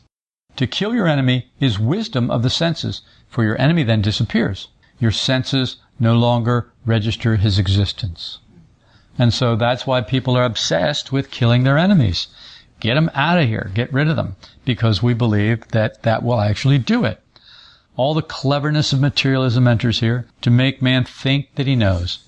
To 0.58 0.68
kill 0.68 0.94
your 0.94 1.08
enemy 1.08 1.48
is 1.60 1.80
wisdom 1.80 2.32
of 2.32 2.42
the 2.44 2.50
senses, 2.50 3.02
for 3.30 3.44
your 3.44 3.60
enemy 3.62 3.84
then 3.84 4.02
disappears. 4.02 4.68
Your 5.00 5.12
senses 5.12 5.78
no 6.00 6.16
longer 6.16 6.72
register 6.86 7.36
his 7.36 7.60
existence. 7.60 8.40
And 9.20 9.34
so 9.34 9.56
that's 9.56 9.86
why 9.88 10.02
people 10.02 10.36
are 10.36 10.44
obsessed 10.44 11.12
with 11.12 11.32
killing 11.32 11.64
their 11.64 11.78
enemies. 11.78 12.28
Get 12.80 12.96
them 12.96 13.12
out 13.14 13.40
of 13.40 13.48
here. 13.48 13.72
Get 13.74 13.94
rid 13.94 14.08
of 14.08 14.16
them. 14.16 14.36
Because 14.66 15.02
we 15.04 15.14
believe 15.14 15.68
that 15.70 16.04
that 16.04 16.24
will 16.24 16.42
actually 16.42 16.80
do 16.80 17.06
it. 17.06 17.22
All 17.96 18.14
the 18.14 18.22
cleverness 18.22 18.94
of 18.94 19.00
materialism 19.00 19.68
enters 19.68 20.00
here 20.00 20.28
to 20.42 20.50
make 20.50 20.82
man 20.82 21.04
think 21.04 21.54
that 21.56 21.68
he 21.68 21.76
knows. 21.76 22.20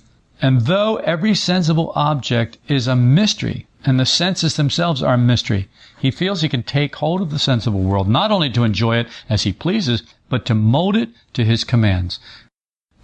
And 0.42 0.62
though 0.62 0.98
every 0.98 1.36
sensible 1.36 1.92
object 1.96 2.58
is 2.68 2.88
a 2.88 2.96
mystery, 2.96 3.68
and 3.86 4.00
the 4.00 4.06
senses 4.06 4.56
themselves 4.56 5.04
are 5.04 5.16
a 5.16 5.18
mystery, 5.18 5.68
he 6.00 6.12
feels 6.12 6.42
he 6.42 6.50
can 6.50 6.64
take 6.64 6.96
hold 6.96 7.22
of 7.22 7.30
the 7.30 7.40
sensible 7.40 7.82
world, 7.82 8.08
not 8.08 8.32
only 8.32 8.50
to 8.52 8.64
enjoy 8.64 8.98
it 8.98 9.08
as 9.30 9.44
he 9.44 9.54
pleases, 9.54 10.04
but 10.30 10.46
to 10.46 10.56
mold 10.56 10.96
it 10.96 11.10
to 11.34 11.44
his 11.44 11.64
commands. 11.64 12.20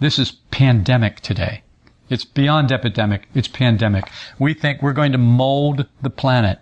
This 0.00 0.18
is 0.18 0.32
pandemic 0.50 1.20
today. 1.20 1.62
It's 2.08 2.24
beyond 2.24 2.70
epidemic. 2.70 3.28
It's 3.34 3.48
pandemic. 3.48 4.08
We 4.38 4.54
think 4.54 4.80
we're 4.80 4.92
going 4.92 5.12
to 5.12 5.18
mold 5.18 5.86
the 6.02 6.10
planet. 6.10 6.60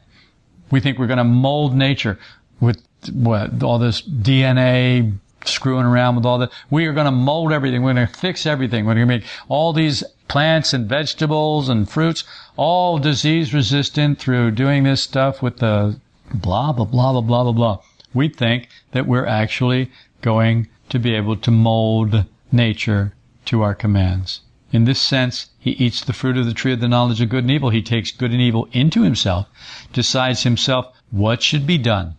We 0.70 0.80
think 0.80 0.98
we're 0.98 1.06
going 1.06 1.18
to 1.18 1.24
mold 1.24 1.74
nature 1.74 2.18
with 2.60 2.82
what, 3.12 3.62
all 3.62 3.78
this 3.78 4.00
DNA 4.00 5.18
screwing 5.44 5.86
around 5.86 6.16
with 6.16 6.26
all 6.26 6.38
that. 6.38 6.52
We 6.70 6.86
are 6.86 6.92
going 6.92 7.06
to 7.06 7.10
mold 7.10 7.52
everything. 7.52 7.82
We're 7.82 7.94
going 7.94 8.06
to 8.06 8.12
fix 8.12 8.46
everything. 8.46 8.84
We're 8.84 8.94
going 8.94 9.08
to 9.08 9.14
make 9.14 9.24
all 9.48 9.72
these 9.72 10.04
plants 10.28 10.72
and 10.72 10.88
vegetables 10.88 11.68
and 11.68 11.88
fruits 11.88 12.24
all 12.56 12.98
disease 12.98 13.52
resistant 13.52 14.18
through 14.18 14.50
doing 14.52 14.84
this 14.84 15.02
stuff 15.02 15.42
with 15.42 15.58
the 15.58 15.98
blah, 16.32 16.72
blah, 16.72 16.84
blah, 16.84 17.12
blah, 17.12 17.20
blah, 17.20 17.42
blah, 17.44 17.52
blah. 17.52 17.78
We 18.12 18.28
think 18.28 18.68
that 18.92 19.06
we're 19.06 19.26
actually 19.26 19.90
going 20.22 20.68
to 20.88 20.98
be 20.98 21.14
able 21.14 21.36
to 21.36 21.50
mold 21.50 22.24
nature 22.52 23.12
to 23.46 23.62
our 23.62 23.74
commands. 23.74 24.40
In 24.72 24.84
this 24.86 25.00
sense, 25.00 25.50
he 25.58 25.72
eats 25.72 26.00
the 26.00 26.12
fruit 26.12 26.36
of 26.36 26.46
the 26.46 26.54
tree 26.54 26.72
of 26.72 26.80
the 26.80 26.88
knowledge 26.88 27.20
of 27.20 27.28
good 27.28 27.44
and 27.44 27.50
evil. 27.50 27.70
He 27.70 27.82
takes 27.82 28.10
good 28.10 28.32
and 28.32 28.40
evil 28.40 28.68
into 28.72 29.02
himself, 29.02 29.46
decides 29.92 30.42
himself 30.42 30.86
what 31.10 31.42
should 31.42 31.66
be 31.66 31.78
done. 31.78 32.16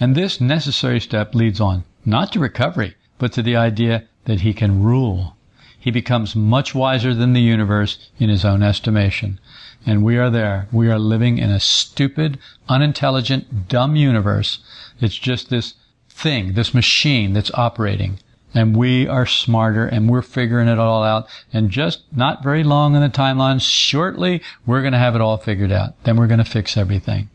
And 0.00 0.14
this 0.14 0.40
necessary 0.40 0.98
step 0.98 1.34
leads 1.34 1.60
on, 1.60 1.84
not 2.08 2.32
to 2.32 2.40
recovery, 2.40 2.96
but 3.18 3.32
to 3.32 3.42
the 3.42 3.56
idea 3.56 4.04
that 4.24 4.40
he 4.40 4.52
can 4.52 4.82
rule. 4.82 5.36
He 5.78 5.90
becomes 5.90 6.34
much 6.34 6.74
wiser 6.74 7.14
than 7.14 7.32
the 7.32 7.40
universe 7.40 8.10
in 8.18 8.28
his 8.28 8.44
own 8.44 8.62
estimation. 8.62 9.38
And 9.86 10.04
we 10.04 10.16
are 10.16 10.30
there. 10.30 10.66
We 10.72 10.90
are 10.90 10.98
living 10.98 11.38
in 11.38 11.50
a 11.50 11.60
stupid, 11.60 12.38
unintelligent, 12.68 13.68
dumb 13.68 13.94
universe. 13.94 14.58
It's 15.00 15.18
just 15.18 15.50
this 15.50 15.74
thing, 16.08 16.54
this 16.54 16.74
machine 16.74 17.32
that's 17.32 17.52
operating 17.54 18.18
and 18.54 18.76
we 18.76 19.06
are 19.06 19.26
smarter 19.26 19.86
and 19.86 20.08
we're 20.08 20.22
figuring 20.22 20.68
it 20.68 20.78
all 20.78 21.02
out. 21.02 21.28
And 21.52 21.70
just 21.70 22.02
not 22.14 22.42
very 22.42 22.64
long 22.64 22.94
in 22.94 23.02
the 23.02 23.08
timeline, 23.08 23.60
shortly, 23.60 24.42
we're 24.66 24.80
going 24.80 24.92
to 24.92 24.98
have 24.98 25.14
it 25.14 25.20
all 25.20 25.36
figured 25.36 25.72
out. 25.72 26.02
Then 26.04 26.16
we're 26.16 26.26
going 26.26 26.38
to 26.38 26.44
fix 26.44 26.76
everything. 26.76 27.28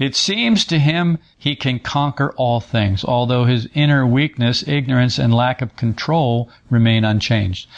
It 0.00 0.16
seems 0.16 0.64
to 0.64 0.78
him 0.78 1.18
he 1.36 1.54
can 1.54 1.78
conquer 1.78 2.32
all 2.38 2.58
things, 2.58 3.04
although 3.04 3.44
his 3.44 3.68
inner 3.74 4.06
weakness, 4.06 4.66
ignorance, 4.66 5.18
and 5.18 5.34
lack 5.34 5.60
of 5.60 5.76
control 5.76 6.48
remain 6.70 7.04
unchanged. 7.04 7.68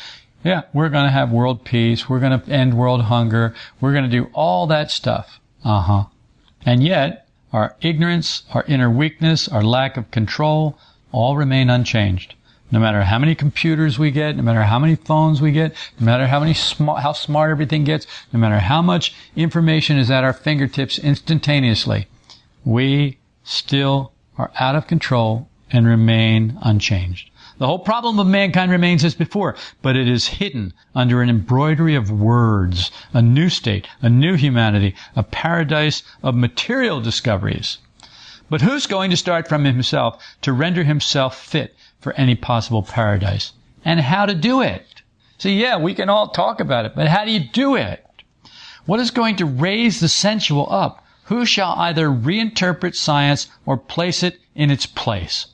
Yeah, 0.44 0.62
we're 0.72 0.88
going 0.88 1.04
to 1.04 1.10
have 1.10 1.32
world 1.32 1.64
peace. 1.64 2.08
We're 2.08 2.20
going 2.20 2.40
to 2.40 2.48
end 2.48 2.74
world 2.74 3.02
hunger. 3.02 3.54
We're 3.80 3.92
going 3.92 4.08
to 4.08 4.20
do 4.20 4.30
all 4.34 4.68
that 4.68 4.92
stuff. 4.92 5.40
Uh 5.64 5.80
huh. 5.80 6.04
And 6.64 6.84
yet, 6.84 7.26
our 7.52 7.74
ignorance, 7.80 8.44
our 8.54 8.64
inner 8.68 8.88
weakness, 8.88 9.48
our 9.48 9.64
lack 9.64 9.96
of 9.96 10.12
control, 10.12 10.78
all 11.10 11.36
remain 11.36 11.70
unchanged. 11.70 12.34
No 12.70 12.78
matter 12.78 13.02
how 13.02 13.18
many 13.18 13.34
computers 13.34 13.98
we 13.98 14.12
get, 14.12 14.36
no 14.36 14.42
matter 14.44 14.62
how 14.62 14.78
many 14.78 14.94
phones 14.94 15.42
we 15.42 15.50
get, 15.50 15.74
no 15.98 16.06
matter 16.06 16.28
how 16.28 16.38
many 16.38 16.54
sm- 16.54 16.98
how 17.00 17.14
smart 17.14 17.50
everything 17.50 17.82
gets, 17.82 18.06
no 18.32 18.38
matter 18.38 18.60
how 18.60 18.80
much 18.80 19.12
information 19.34 19.98
is 19.98 20.08
at 20.08 20.22
our 20.22 20.32
fingertips 20.32 21.00
instantaneously, 21.00 22.06
we 22.64 23.18
still 23.44 24.12
are 24.38 24.50
out 24.58 24.76
of 24.76 24.86
control 24.86 25.48
and 25.70 25.86
remain 25.86 26.58
unchanged. 26.62 27.30
The 27.58 27.66
whole 27.66 27.78
problem 27.78 28.18
of 28.18 28.26
mankind 28.26 28.70
remains 28.70 29.04
as 29.04 29.14
before, 29.14 29.54
but 29.82 29.96
it 29.96 30.08
is 30.08 30.26
hidden 30.26 30.72
under 30.94 31.22
an 31.22 31.30
embroidery 31.30 31.94
of 31.94 32.10
words, 32.10 32.90
a 33.12 33.22
new 33.22 33.48
state, 33.48 33.86
a 34.00 34.08
new 34.08 34.34
humanity, 34.34 34.94
a 35.14 35.22
paradise 35.22 36.02
of 36.22 36.34
material 36.34 37.00
discoveries. 37.00 37.78
But 38.50 38.62
who's 38.62 38.86
going 38.86 39.10
to 39.10 39.16
start 39.16 39.48
from 39.48 39.64
himself 39.64 40.22
to 40.42 40.52
render 40.52 40.84
himself 40.84 41.38
fit 41.38 41.76
for 42.00 42.12
any 42.14 42.34
possible 42.34 42.82
paradise 42.82 43.52
and 43.84 44.00
how 44.00 44.26
to 44.26 44.34
do 44.34 44.60
it. 44.60 44.86
See, 45.38 45.60
yeah, 45.60 45.78
we 45.78 45.94
can 45.94 46.08
all 46.08 46.28
talk 46.28 46.60
about 46.60 46.84
it, 46.84 46.94
but 46.94 47.08
how 47.08 47.24
do 47.24 47.30
you 47.30 47.40
do 47.40 47.76
it? 47.76 48.04
What 48.84 49.00
is 49.00 49.10
going 49.10 49.36
to 49.36 49.46
raise 49.46 50.00
the 50.00 50.08
sensual 50.08 50.66
up? 50.70 51.01
Who 51.32 51.46
shall 51.46 51.72
either 51.78 52.10
reinterpret 52.10 52.94
science 52.94 53.48
or 53.64 53.78
place 53.78 54.22
it 54.22 54.38
in 54.54 54.70
its 54.70 54.84
place? 54.84 55.46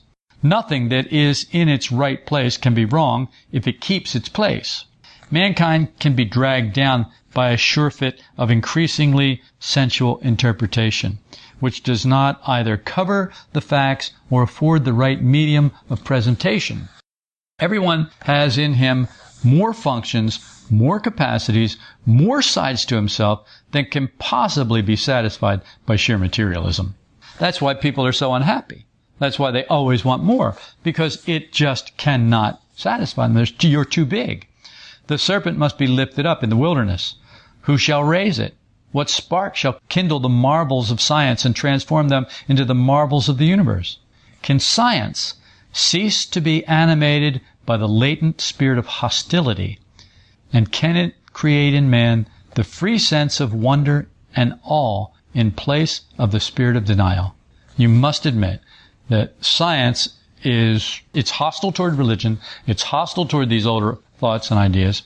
Nothing 0.43 0.89
that 0.89 1.07
is 1.07 1.47
in 1.53 1.69
its 1.69 1.89
right 1.89 2.25
place 2.25 2.57
can 2.57 2.73
be 2.73 2.83
wrong 2.83 3.29
if 3.53 3.65
it 3.65 3.79
keeps 3.79 4.13
its 4.13 4.27
place. 4.27 4.83
mankind 5.31 5.97
can 5.97 6.15
be 6.15 6.25
dragged 6.25 6.73
down 6.73 7.05
by 7.33 7.51
a 7.51 7.55
surefit 7.57 8.19
of 8.37 8.51
increasingly 8.51 9.41
sensual 9.61 10.17
interpretation, 10.17 11.19
which 11.61 11.81
does 11.81 12.05
not 12.05 12.41
either 12.45 12.75
cover 12.75 13.31
the 13.53 13.61
facts 13.61 14.11
or 14.29 14.43
afford 14.43 14.83
the 14.83 14.91
right 14.91 15.23
medium 15.23 15.71
of 15.89 16.03
presentation. 16.03 16.89
Everyone 17.57 18.11
has 18.23 18.57
in 18.57 18.73
him 18.73 19.07
more 19.45 19.73
functions, 19.73 20.39
more 20.71 20.99
capacities, 20.99 21.77
more 22.05 22.41
sides 22.41 22.85
to 22.85 22.95
himself 22.95 23.47
than 23.71 23.85
can 23.85 24.09
possibly 24.19 24.81
be 24.81 24.95
satisfied 24.95 25.61
by 25.85 25.95
sheer 25.95 26.17
materialism. 26.17 26.95
That's 27.37 27.61
why 27.61 27.73
people 27.73 28.05
are 28.05 28.11
so 28.11 28.33
unhappy. 28.33 28.85
That's 29.19 29.39
why 29.39 29.51
they 29.51 29.65
always 29.65 30.05
want 30.05 30.23
more, 30.23 30.55
because 30.83 31.27
it 31.27 31.51
just 31.51 31.97
cannot 31.97 32.61
satisfy 32.75 33.27
them. 33.27 33.45
You're 33.61 33.85
too 33.85 34.05
big. 34.05 34.47
The 35.07 35.17
serpent 35.17 35.57
must 35.57 35.77
be 35.77 35.87
lifted 35.87 36.25
up 36.25 36.43
in 36.43 36.49
the 36.49 36.55
wilderness. 36.55 37.15
Who 37.61 37.77
shall 37.77 38.03
raise 38.03 38.39
it? 38.39 38.55
What 38.91 39.09
spark 39.09 39.55
shall 39.55 39.79
kindle 39.89 40.19
the 40.19 40.29
marbles 40.29 40.89
of 40.89 41.01
science 41.01 41.45
and 41.45 41.55
transform 41.55 42.09
them 42.09 42.25
into 42.47 42.65
the 42.65 42.75
marbles 42.75 43.27
of 43.29 43.37
the 43.37 43.45
universe? 43.45 43.97
Can 44.41 44.59
science 44.59 45.35
cease 45.73 46.25
to 46.25 46.41
be 46.41 46.65
animated 46.65 47.41
by 47.65 47.77
the 47.77 47.87
latent 47.87 48.41
spirit 48.41 48.79
of 48.79 48.85
hostility? 48.85 49.79
And 50.51 50.71
can 50.71 50.95
it 50.95 51.15
create 51.33 51.73
in 51.73 51.89
man 51.89 52.27
the 52.55 52.63
free 52.63 52.97
sense 52.97 53.39
of 53.39 53.53
wonder 53.53 54.07
and 54.35 54.59
awe 54.63 55.07
in 55.33 55.51
place 55.51 56.01
of 56.17 56.31
the 56.31 56.39
spirit 56.39 56.75
of 56.75 56.85
denial? 56.85 57.35
You 57.77 57.89
must 57.89 58.25
admit 58.25 58.61
that 59.09 59.33
science 59.43 60.17
is, 60.43 61.01
it's 61.13 61.31
hostile 61.31 61.71
toward 61.71 61.95
religion, 61.95 62.39
it's 62.67 62.83
hostile 62.83 63.25
toward 63.25 63.49
these 63.49 63.65
older 63.65 63.97
thoughts 64.17 64.51
and 64.51 64.59
ideas, 64.59 65.03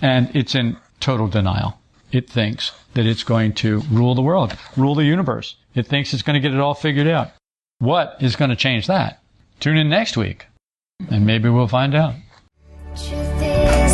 and 0.00 0.34
it's 0.34 0.54
in 0.54 0.76
total 1.00 1.28
denial 1.28 1.78
it 2.12 2.28
thinks 2.28 2.72
that 2.94 3.06
it's 3.06 3.22
going 3.22 3.52
to 3.52 3.80
rule 3.90 4.14
the 4.14 4.22
world, 4.22 4.56
rule 4.76 4.94
the 4.94 5.04
universe. 5.04 5.56
It 5.74 5.86
thinks 5.86 6.12
it's 6.12 6.22
going 6.22 6.34
to 6.34 6.40
get 6.40 6.54
it 6.54 6.60
all 6.60 6.74
figured 6.74 7.06
out. 7.06 7.30
What 7.78 8.16
is 8.20 8.36
going 8.36 8.50
to 8.50 8.56
change 8.56 8.86
that? 8.86 9.22
Tune 9.60 9.76
in 9.76 9.88
next 9.88 10.16
week, 10.16 10.46
and 11.10 11.26
maybe 11.26 11.48
we'll 11.48 11.68
find 11.68 11.94
out 11.94 12.14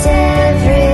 every 0.06 0.93